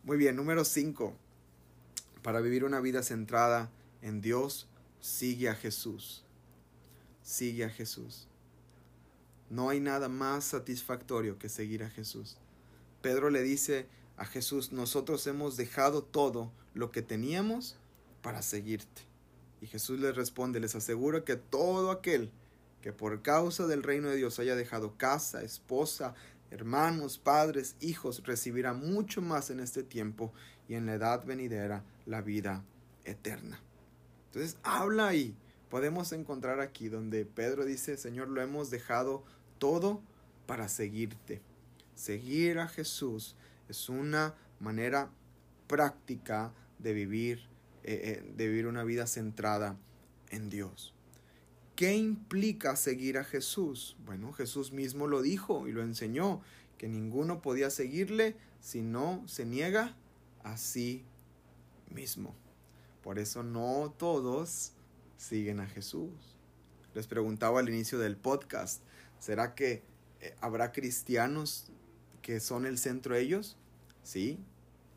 Muy 0.03 0.17
bien, 0.17 0.35
número 0.35 0.65
5. 0.65 1.15
Para 2.23 2.41
vivir 2.41 2.65
una 2.65 2.81
vida 2.81 3.03
centrada 3.03 3.71
en 4.03 4.21
Dios, 4.21 4.67
sigue 5.01 5.49
a 5.49 5.55
Jesús. 5.55 6.25
Sigue 7.23 7.65
a 7.65 7.71
Jesús. 7.71 8.27
No 9.51 9.69
hay 9.69 9.79
nada 9.79 10.09
más 10.09 10.45
satisfactorio 10.45 11.39
que 11.39 11.49
seguir 11.49 11.85
a 11.85 11.91
Jesús. 11.91 12.39
Pedro 13.03 13.31
le 13.31 13.43
dice 13.43 13.87
a 14.17 14.25
Jesús, 14.25 14.73
nosotros 14.73 15.27
hemos 15.27 15.57
dejado 15.57 16.03
todo 16.03 16.53
lo 16.73 16.91
que 16.91 17.03
teníamos 17.03 17.77
para 18.23 18.43
seguirte. 18.43 19.03
Y 19.61 19.67
Jesús 19.67 19.99
les 19.99 20.15
responde, 20.15 20.61
les 20.61 20.75
aseguro 20.75 21.25
que 21.25 21.37
todo 21.37 21.91
aquel 21.91 22.31
que 22.83 22.93
por 22.93 23.23
causa 23.23 23.67
del 23.67 23.83
reino 23.83 24.11
de 24.11 24.17
Dios 24.17 24.39
haya 24.39 24.57
dejado 24.57 24.97
casa, 24.99 25.43
esposa, 25.43 26.15
hermanos, 26.51 27.19
padres, 27.19 27.77
hijos, 27.81 28.23
recibirá 28.25 28.75
mucho 28.75 29.23
más 29.23 29.49
en 29.49 29.61
este 29.61 29.83
tiempo 29.83 30.33
y 30.69 30.75
en 30.75 30.87
la 30.87 30.95
edad 30.95 31.25
venidera 31.25 31.83
la 32.05 32.21
vida 32.21 32.63
eterna. 33.05 33.59
Entonces 34.27 34.59
habla 34.63 35.09
ahí. 35.09 35.35
Podemos 35.71 36.13
encontrar 36.13 36.61
aquí 36.61 36.89
donde 36.89 37.25
Pedro 37.25 37.65
dice, 37.65 37.97
Señor, 37.97 38.29
lo 38.29 38.43
hemos 38.43 38.71
dejado 38.71 39.25
todo 39.59 40.03
para 40.47 40.69
seguirte. 40.69 41.41
Seguir 41.95 42.59
a 42.59 42.69
Jesús 42.69 43.35
es 43.69 43.89
una 43.89 44.35
manera 44.61 45.11
práctica 45.67 46.53
de 46.79 46.93
vivir, 46.93 47.49
eh, 47.83 48.23
eh, 48.25 48.33
de 48.37 48.49
vivir 48.49 48.67
una 48.67 48.85
vida 48.85 49.07
centrada 49.07 49.77
en 50.31 50.51
Dios. 50.51 50.95
¿Qué 51.77 51.97
implica 51.97 52.77
seguir 52.77 53.19
a 53.19 53.25
Jesús? 53.25 53.97
Bueno, 54.05 54.33
Jesús 54.33 54.73
mismo 54.73 55.07
lo 55.07 55.23
dijo 55.23 55.67
y 55.67 55.73
lo 55.73 55.83
enseñó, 55.83 56.41
que 56.79 56.89
ninguno 56.89 57.41
podía 57.43 57.71
seguirle 57.71 58.37
si 58.61 58.83
no 58.83 59.23
se 59.27 59.45
niega 59.45 59.97
a 60.43 60.57
sí 60.57 61.05
mismo. 61.91 62.35
Por 63.03 63.19
eso 63.19 63.43
no 63.43 63.95
todos 63.99 64.73
siguen 65.17 65.61
a 65.61 65.67
Jesús. 65.67 66.39
Les 66.95 67.07
preguntaba 67.07 67.61
al 67.61 67.69
inicio 67.69 67.99
del 67.99 68.17
podcast, 68.17 68.83
¿será 69.19 69.55
que 69.55 69.83
eh, 70.21 70.37
habrá 70.41 70.73
cristianos 70.73 71.73
que 72.25 72.41
son 72.41 72.65
el 72.65 72.79
centro 72.79 73.15
ellos? 73.15 73.55
Sí, 74.03 74.39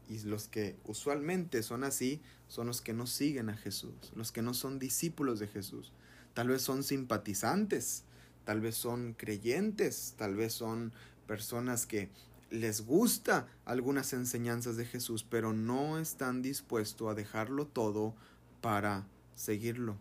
y 0.09 0.17
los 0.19 0.47
que 0.47 0.77
usualmente 0.85 1.61
son 1.61 1.83
así 1.83 2.21
son 2.47 2.67
los 2.67 2.79
que 2.79 2.93
no 2.93 3.05
siguen 3.05 3.49
a 3.49 3.57
Jesús, 3.57 4.13
los 4.15 4.31
que 4.31 4.41
no 4.41 4.53
son 4.53 4.79
discípulos 4.79 5.37
de 5.37 5.47
Jesús. 5.47 5.91
Tal 6.33 6.47
vez 6.47 6.61
son 6.61 6.83
simpatizantes, 6.83 8.05
tal 8.45 8.61
vez 8.61 8.75
son 8.75 9.13
creyentes, 9.13 10.15
tal 10.17 10.35
vez 10.35 10.53
son 10.53 10.93
personas 11.27 11.85
que 11.85 12.09
les 12.49 12.85
gusta 12.85 13.45
algunas 13.65 14.13
enseñanzas 14.13 14.77
de 14.77 14.85
Jesús, 14.85 15.25
pero 15.29 15.51
no 15.51 15.99
están 15.99 16.41
dispuestos 16.41 17.11
a 17.11 17.13
dejarlo 17.13 17.67
todo 17.67 18.15
para 18.61 19.05
seguirlo. 19.35 19.97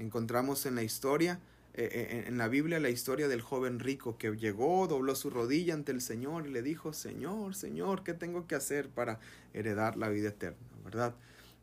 Encontramos 0.00 0.66
en 0.66 0.74
la 0.74 0.82
historia, 0.82 1.38
eh, 1.76 1.90
eh, 1.92 2.24
en 2.28 2.38
la 2.38 2.46
Biblia, 2.46 2.78
la 2.78 2.88
historia 2.88 3.26
del 3.26 3.40
joven 3.40 3.80
rico 3.80 4.16
que 4.16 4.30
llegó, 4.36 4.86
dobló 4.86 5.16
su 5.16 5.28
rodilla 5.28 5.74
ante 5.74 5.90
el 5.90 6.00
Señor 6.00 6.46
y 6.46 6.50
le 6.50 6.62
dijo, 6.62 6.92
Señor, 6.92 7.56
Señor, 7.56 8.04
¿qué 8.04 8.14
tengo 8.14 8.46
que 8.46 8.54
hacer 8.54 8.88
para 8.88 9.18
heredar 9.52 9.96
la 9.96 10.08
vida 10.08 10.28
eterna? 10.28 10.56
¿Verdad? 10.84 11.16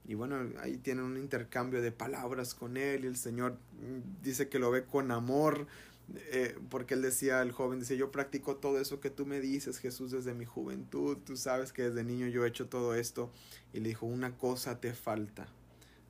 Y 0.05 0.15
bueno, 0.15 0.49
ahí 0.59 0.75
tienen 0.75 1.05
un 1.05 1.17
intercambio 1.17 1.81
de 1.81 1.93
palabras 1.93 2.53
con 2.53 2.75
él 2.75 3.05
y 3.05 3.07
el 3.07 3.15
Señor 3.15 3.53
mm, 3.53 4.21
dice 4.21 4.49
que 4.49 4.59
lo 4.59 4.69
ve 4.69 4.83
con 4.83 5.11
amor, 5.11 5.65
eh, 6.13 6.57
porque 6.69 6.95
él 6.95 7.01
decía, 7.01 7.41
el 7.41 7.53
joven 7.53 7.79
decía, 7.79 7.95
yo 7.95 8.11
practico 8.11 8.57
todo 8.57 8.81
eso 8.81 8.99
que 8.99 9.11
tú 9.11 9.25
me 9.25 9.39
dices, 9.39 9.77
Jesús, 9.77 10.11
desde 10.11 10.33
mi 10.33 10.43
juventud, 10.43 11.19
tú 11.25 11.37
sabes 11.37 11.71
que 11.71 11.83
desde 11.83 12.03
niño 12.03 12.27
yo 12.27 12.43
he 12.43 12.49
hecho 12.49 12.67
todo 12.67 12.95
esto. 12.95 13.31
Y 13.71 13.79
le 13.79 13.87
dijo, 13.87 14.07
una 14.07 14.35
cosa 14.37 14.81
te 14.81 14.93
falta, 14.93 15.47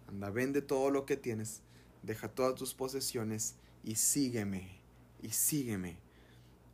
anda, 0.07 0.31
vende 0.31 0.63
todo 0.63 0.89
lo 0.89 1.05
que 1.05 1.17
tienes, 1.17 1.61
deja 2.01 2.29
todas 2.29 2.55
tus 2.55 2.73
posesiones 2.73 3.57
y 3.83 3.95
sígueme, 3.95 4.79
y 5.21 5.29
sígueme. 5.29 5.97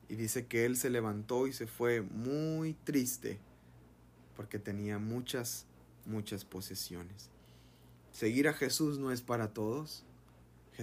Y 0.10 0.16
dice 0.16 0.46
que 0.48 0.66
él 0.66 0.78
se 0.78 0.90
levantó 0.90 1.48
y 1.48 1.54
se 1.54 1.68
fue 1.68 2.02
muy 2.02 2.74
triste, 2.74 3.40
porque 4.36 4.60
tenía 4.60 5.00
muchas, 5.00 5.66
muchas 6.06 6.46
posesiones. 6.46 7.30
Seguir 8.12 8.48
a 8.48 8.54
Jesús 8.54 9.00
no 9.00 9.12
es 9.12 9.22
para 9.22 9.54
todos 9.54 10.06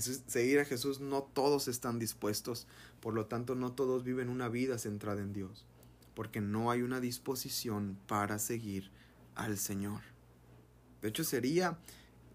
seguir 0.00 0.60
a 0.60 0.64
Jesús 0.64 1.00
no 1.00 1.22
todos 1.22 1.68
están 1.68 1.98
dispuestos, 1.98 2.66
por 3.00 3.14
lo 3.14 3.26
tanto 3.26 3.54
no 3.54 3.72
todos 3.72 4.04
viven 4.04 4.28
una 4.28 4.48
vida 4.48 4.78
centrada 4.78 5.20
en 5.20 5.32
Dios, 5.32 5.64
porque 6.14 6.40
no 6.40 6.70
hay 6.70 6.82
una 6.82 7.00
disposición 7.00 7.96
para 8.06 8.38
seguir 8.38 8.90
al 9.34 9.56
Señor. 9.58 10.00
De 11.00 11.08
hecho 11.08 11.24
sería 11.24 11.78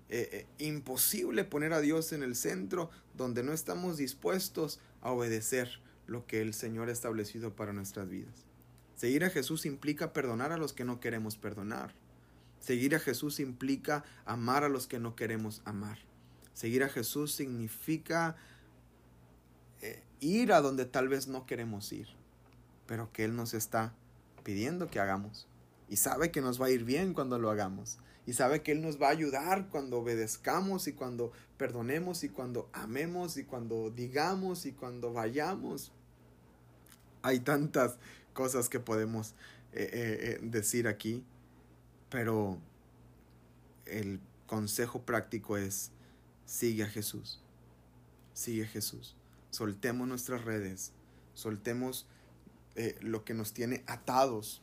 eh, 0.09 0.29
eh, 0.31 0.65
imposible 0.65 1.43
poner 1.43 1.71
a 1.71 1.81
Dios 1.81 2.13
en 2.13 2.23
el 2.23 2.35
centro 2.35 2.89
donde 3.15 3.43
no 3.43 3.53
estamos 3.53 3.97
dispuestos 3.97 4.79
a 5.01 5.11
obedecer 5.11 5.81
lo 6.07 6.25
que 6.25 6.41
el 6.41 6.55
Señor 6.55 6.89
ha 6.89 6.91
establecido 6.91 7.55
para 7.55 7.73
nuestras 7.73 8.09
vidas. 8.09 8.45
Seguir 8.95 9.23
a 9.23 9.29
Jesús 9.29 9.65
implica 9.65 10.11
perdonar 10.11 10.51
a 10.51 10.57
los 10.57 10.73
que 10.73 10.83
no 10.83 10.99
queremos 10.99 11.37
perdonar. 11.37 11.93
Seguir 12.59 12.95
a 12.95 12.99
Jesús 12.99 13.39
implica 13.39 14.03
amar 14.25 14.63
a 14.63 14.69
los 14.69 14.87
que 14.87 14.99
no 14.99 15.15
queremos 15.15 15.61
amar. 15.63 15.99
Seguir 16.53 16.83
a 16.83 16.89
Jesús 16.89 17.31
significa 17.31 18.35
eh, 19.81 20.03
ir 20.19 20.51
a 20.51 20.59
donde 20.59 20.85
tal 20.85 21.07
vez 21.07 21.27
no 21.27 21.45
queremos 21.45 21.93
ir, 21.93 22.07
pero 22.87 23.11
que 23.13 23.23
Él 23.23 23.35
nos 23.35 23.53
está 23.53 23.93
pidiendo 24.43 24.89
que 24.89 24.99
hagamos. 24.99 25.47
Y 25.87 25.97
sabe 25.97 26.31
que 26.31 26.41
nos 26.41 26.61
va 26.61 26.65
a 26.65 26.71
ir 26.71 26.83
bien 26.83 27.13
cuando 27.13 27.39
lo 27.39 27.49
hagamos. 27.49 27.99
Y 28.29 28.33
sabe 28.33 28.61
que 28.61 28.71
Él 28.73 28.83
nos 28.83 29.01
va 29.01 29.07
a 29.07 29.09
ayudar 29.09 29.69
cuando 29.69 29.97
obedezcamos 29.97 30.87
y 30.87 30.93
cuando 30.93 31.31
perdonemos 31.57 32.23
y 32.23 32.29
cuando 32.29 32.69
amemos 32.73 33.37
y 33.37 33.43
cuando 33.43 33.89
digamos 33.89 34.67
y 34.67 34.71
cuando 34.71 35.11
vayamos. 35.11 35.91
Hay 37.23 37.39
tantas 37.39 37.97
cosas 38.33 38.69
que 38.69 38.79
podemos 38.79 39.33
eh, 39.73 39.89
eh, 39.91 40.39
decir 40.43 40.87
aquí, 40.87 41.23
pero 42.11 42.59
el 43.87 44.19
consejo 44.45 45.01
práctico 45.01 45.57
es 45.57 45.89
Sigue 46.45 46.83
a 46.83 46.87
Jesús. 46.87 47.41
Sigue 48.35 48.65
a 48.65 48.67
Jesús. 48.67 49.15
Soltemos 49.49 50.07
nuestras 50.07 50.45
redes. 50.45 50.91
Soltemos 51.33 52.05
eh, 52.75 52.95
lo 53.01 53.25
que 53.25 53.33
nos 53.33 53.53
tiene 53.53 53.83
atados. 53.87 54.61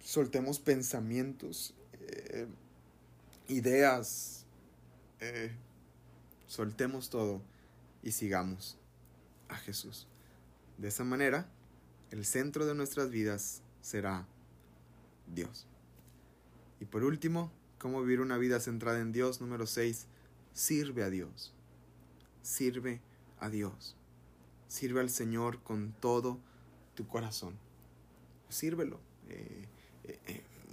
Soltemos 0.00 0.58
pensamientos, 0.58 1.74
eh, 2.06 2.46
ideas. 3.48 4.44
Eh, 5.20 5.52
soltemos 6.46 7.10
todo 7.10 7.42
y 8.02 8.12
sigamos 8.12 8.78
a 9.48 9.56
Jesús. 9.56 10.06
De 10.78 10.88
esa 10.88 11.04
manera, 11.04 11.48
el 12.10 12.24
centro 12.24 12.66
de 12.66 12.74
nuestras 12.74 13.10
vidas 13.10 13.62
será 13.80 14.26
Dios. 15.34 15.66
Y 16.80 16.84
por 16.84 17.04
último, 17.04 17.50
cómo 17.78 18.02
vivir 18.02 18.20
una 18.20 18.36
vida 18.36 18.60
centrada 18.60 19.00
en 19.00 19.12
Dios. 19.12 19.40
Número 19.40 19.66
6 19.66 20.06
sirve 20.52 21.02
a 21.02 21.10
Dios. 21.10 21.54
Sirve 22.42 23.00
a 23.40 23.48
Dios. 23.48 23.96
Sirve 24.68 25.00
al 25.00 25.10
Señor 25.10 25.62
con 25.62 25.92
todo 25.92 26.38
tu 26.94 27.06
corazón. 27.06 27.54
Sírvelo. 28.48 29.00
Eh, 29.28 29.66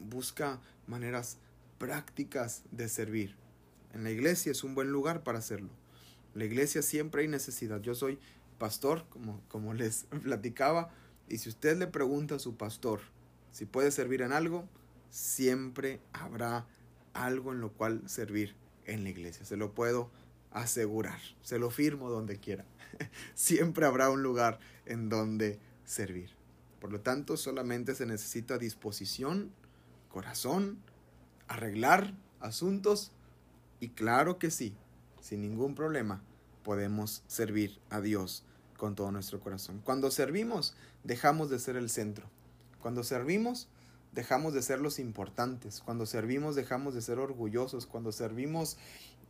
busca 0.03 0.59
maneras 0.87 1.37
prácticas 1.77 2.63
de 2.71 2.89
servir. 2.89 3.35
En 3.93 4.03
la 4.03 4.11
iglesia 4.11 4.51
es 4.51 4.63
un 4.63 4.75
buen 4.75 4.91
lugar 4.91 5.23
para 5.23 5.39
hacerlo. 5.39 5.69
En 6.33 6.39
la 6.39 6.45
iglesia 6.45 6.81
siempre 6.81 7.23
hay 7.23 7.27
necesidad. 7.27 7.81
Yo 7.81 7.95
soy 7.95 8.19
pastor, 8.57 9.05
como, 9.09 9.41
como 9.47 9.73
les 9.73 10.05
platicaba, 10.23 10.91
y 11.29 11.37
si 11.37 11.49
usted 11.49 11.77
le 11.77 11.87
pregunta 11.87 12.35
a 12.35 12.39
su 12.39 12.55
pastor 12.55 12.99
si 13.51 13.65
puede 13.65 13.91
servir 13.91 14.23
en 14.23 14.31
algo, 14.31 14.67
siempre 15.11 16.01
habrá 16.11 16.65
algo 17.13 17.51
en 17.53 17.61
lo 17.61 17.71
cual 17.71 18.01
servir 18.07 18.55
en 18.85 19.03
la 19.03 19.11
iglesia, 19.11 19.45
se 19.45 19.57
lo 19.57 19.73
puedo 19.73 20.09
asegurar, 20.51 21.19
se 21.43 21.59
lo 21.59 21.69
firmo 21.69 22.09
donde 22.09 22.39
quiera. 22.39 22.65
Siempre 23.35 23.85
habrá 23.85 24.09
un 24.09 24.23
lugar 24.23 24.59
en 24.85 25.09
donde 25.09 25.59
servir. 25.85 26.31
Por 26.79 26.91
lo 26.91 27.01
tanto, 27.01 27.37
solamente 27.37 27.95
se 27.95 28.05
necesita 28.05 28.57
disposición, 28.57 29.51
corazón, 30.13 30.77
arreglar 31.47 32.13
asuntos 32.39 33.11
y 33.79 33.89
claro 33.89 34.37
que 34.37 34.51
sí, 34.51 34.75
sin 35.19 35.41
ningún 35.41 35.73
problema, 35.73 36.21
podemos 36.63 37.23
servir 37.27 37.79
a 37.89 37.99
Dios 37.99 38.45
con 38.77 38.93
todo 38.93 39.11
nuestro 39.11 39.39
corazón. 39.39 39.81
Cuando 39.83 40.11
servimos, 40.11 40.75
dejamos 41.03 41.49
de 41.49 41.57
ser 41.57 41.77
el 41.77 41.89
centro. 41.89 42.29
Cuando 42.79 43.03
servimos, 43.03 43.67
dejamos 44.13 44.53
de 44.53 44.61
ser 44.61 44.79
los 44.79 44.99
importantes. 44.99 45.81
Cuando 45.83 46.05
servimos 46.05 46.55
dejamos 46.55 46.93
de 46.93 47.01
ser 47.01 47.17
orgullosos. 47.17 47.87
Cuando 47.87 48.11
servimos 48.11 48.77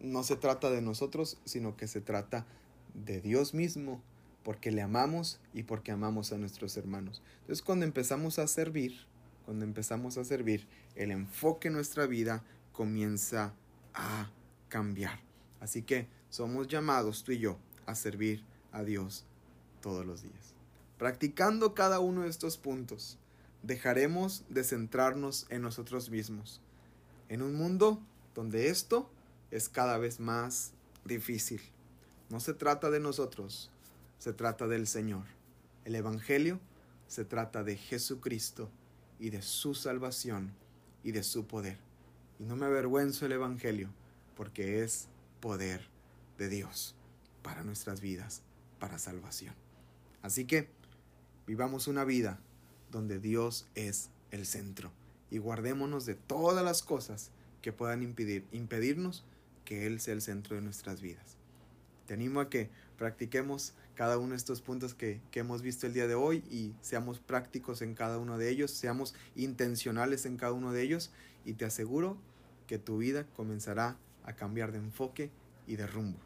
no 0.02 0.24
se 0.24 0.36
trata 0.36 0.70
de 0.70 0.82
nosotros, 0.82 1.38
sino 1.46 1.78
que 1.78 1.88
se 1.88 2.02
trata 2.02 2.46
de 2.94 3.22
Dios 3.22 3.54
mismo, 3.54 4.02
porque 4.44 4.72
le 4.72 4.82
amamos 4.82 5.40
y 5.54 5.64
porque 5.64 5.92
amamos 5.92 6.34
a 6.34 6.38
nuestros 6.38 6.76
hermanos. 6.76 7.22
Entonces 7.42 7.62
cuando 7.62 7.86
empezamos 7.86 8.38
a 8.40 8.48
servir, 8.48 9.06
cuando 9.46 9.66
empezamos 9.66 10.18
a 10.18 10.24
servir, 10.24 10.68
el 10.96 11.12
enfoque 11.12 11.68
en 11.68 11.76
nuestra 11.76 12.06
vida 12.06 12.44
comienza 12.72 13.54
a 13.94 14.30
cambiar. 14.70 15.20
Así 15.60 15.84
que 15.84 16.08
somos 16.30 16.68
llamados 16.68 17.24
tú 17.24 17.32
y 17.32 17.40
yo 17.40 17.58
a 17.86 17.96
servir 17.96 18.44
a 18.72 18.84
Dios 18.84 19.26
todos 19.82 20.06
los 20.06 20.24
días. 20.24 20.54
Practicando 20.98 21.74
cada 21.74 22.00
uno 22.00 22.22
de 22.22 22.30
estos 22.30 22.58
puntos, 22.58 23.18
dejaremos 23.62 24.44
de 24.50 24.64
centrarnos 24.64 25.46
en 25.50 25.62
nosotros 25.62 26.10
mismos, 26.10 26.62
en 27.30 27.42
un 27.42 27.56
mundo 27.56 28.02
donde 28.36 28.70
esto 28.70 29.10
es 29.52 29.70
cada 29.70 29.98
vez 29.98 30.20
más 30.20 30.74
difícil. 31.06 31.62
No 32.30 32.40
se 32.40 32.54
trata 32.54 32.90
de 32.90 33.00
nosotros, 33.00 33.70
se 34.18 34.34
trata 34.34 34.68
del 34.68 34.88
Señor. 34.88 35.26
El 35.86 35.96
Evangelio 35.96 36.60
se 37.08 37.26
trata 37.26 37.64
de 37.64 37.78
Jesucristo 37.78 38.70
y 39.20 39.30
de 39.30 39.42
su 39.42 39.76
salvación 39.76 40.52
y 41.04 41.12
de 41.12 41.24
su 41.24 41.46
poder. 41.46 41.78
Y 42.40 42.44
no 42.44 42.56
me 42.56 42.66
avergüenzo 42.66 43.26
el 43.26 43.34
Evangelio 43.34 43.90
porque 44.36 44.84
es 44.84 45.08
poder 45.40 45.88
de 46.38 46.50
Dios 46.50 46.96
para 47.42 47.64
nuestras 47.64 48.02
vidas, 48.02 48.42
para 48.80 49.00
salvación. 49.00 49.54
Así 50.22 50.46
que 50.46 50.70
vivamos 51.46 51.88
una 51.88 52.06
vida 52.06 52.40
donde 52.92 53.20
Dios 53.20 53.68
es 53.76 54.10
el 54.32 54.46
centro. 54.46 54.92
Y 55.30 55.40
guardémonos 55.40 56.06
de 56.06 56.16
todas 56.16 56.64
las 56.64 56.82
cosas 56.84 57.32
que 57.62 57.74
puedan 57.74 58.04
impedir, 58.04 58.46
impedirnos 58.52 59.24
que 59.66 59.88
Él 59.88 60.00
sea 60.00 60.14
el 60.14 60.22
centro 60.22 60.56
de 60.56 60.62
nuestras 60.62 61.02
vidas. 61.02 61.38
Te 62.06 62.14
animo 62.14 62.40
a 62.40 62.50
que 62.50 62.70
practiquemos 62.98 63.74
cada 63.96 64.18
uno 64.18 64.32
de 64.32 64.38
estos 64.38 64.62
puntos 64.62 64.94
que, 64.94 65.22
que 65.32 65.42
hemos 65.42 65.62
visto 65.62 65.86
el 65.88 65.94
día 65.94 66.08
de 66.08 66.16
hoy 66.16 66.44
y 66.50 66.74
seamos 66.82 67.20
prácticos 67.20 67.82
en 67.82 67.94
cada 67.94 68.18
uno 68.18 68.38
de 68.38 68.50
ellos, 68.50 68.72
seamos 68.72 69.14
intencionales 69.36 70.26
en 70.26 70.38
cada 70.38 70.54
uno 70.54 70.72
de 70.72 70.82
ellos 70.82 71.12
y 71.46 71.54
te 71.54 71.66
aseguro 71.66 72.18
que 72.68 72.80
tu 72.80 72.98
vida 72.98 73.26
comenzará 73.36 73.98
a 74.24 74.34
cambiar 74.34 74.72
de 74.72 74.80
enfoque 74.80 75.32
y 75.68 75.76
de 75.76 75.88
rumbo. 75.88 76.18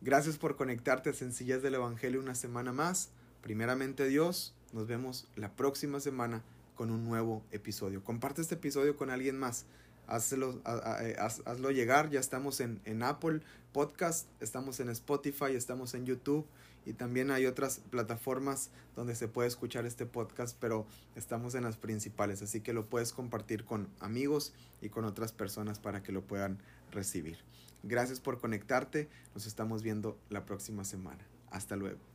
Gracias 0.00 0.38
por 0.38 0.56
conectarte 0.56 1.10
a 1.10 1.12
Sencillez 1.12 1.62
del 1.62 1.74
Evangelio 1.74 2.20
una 2.20 2.34
semana 2.34 2.72
más. 2.72 3.10
Primeramente 3.42 4.06
Dios, 4.06 4.54
nos 4.72 4.86
vemos 4.86 5.28
la 5.36 5.54
próxima 5.54 6.00
semana 6.00 6.42
con 6.74 6.90
un 6.90 7.04
nuevo 7.04 7.44
episodio. 7.50 8.02
Comparte 8.02 8.40
este 8.40 8.54
episodio 8.54 8.96
con 8.96 9.10
alguien 9.10 9.38
más. 9.38 9.66
Hazlo, 10.10 10.60
eh, 11.00 11.16
hazlo 11.18 11.70
llegar. 11.70 12.10
Ya 12.10 12.20
estamos 12.20 12.60
en, 12.60 12.80
en 12.84 13.02
Apple 13.02 13.40
Podcast, 13.72 14.26
estamos 14.40 14.80
en 14.80 14.88
Spotify, 14.90 15.54
estamos 15.54 15.94
en 15.94 16.04
YouTube 16.04 16.46
y 16.84 16.92
también 16.92 17.30
hay 17.30 17.46
otras 17.46 17.80
plataformas 17.90 18.70
donde 18.96 19.14
se 19.14 19.28
puede 19.28 19.48
escuchar 19.48 19.86
este 19.86 20.06
podcast, 20.06 20.56
pero 20.60 20.86
estamos 21.14 21.54
en 21.54 21.64
las 21.64 21.76
principales, 21.76 22.42
así 22.42 22.60
que 22.60 22.72
lo 22.72 22.86
puedes 22.86 23.12
compartir 23.12 23.64
con 23.64 23.88
amigos 24.00 24.52
y 24.80 24.88
con 24.88 25.04
otras 25.04 25.32
personas 25.32 25.78
para 25.78 26.02
que 26.02 26.12
lo 26.12 26.22
puedan 26.22 26.58
recibir. 26.90 27.38
Gracias 27.82 28.20
por 28.20 28.40
conectarte, 28.40 29.08
nos 29.34 29.46
estamos 29.46 29.82
viendo 29.82 30.18
la 30.28 30.44
próxima 30.44 30.84
semana. 30.84 31.24
Hasta 31.50 31.76
luego. 31.76 32.09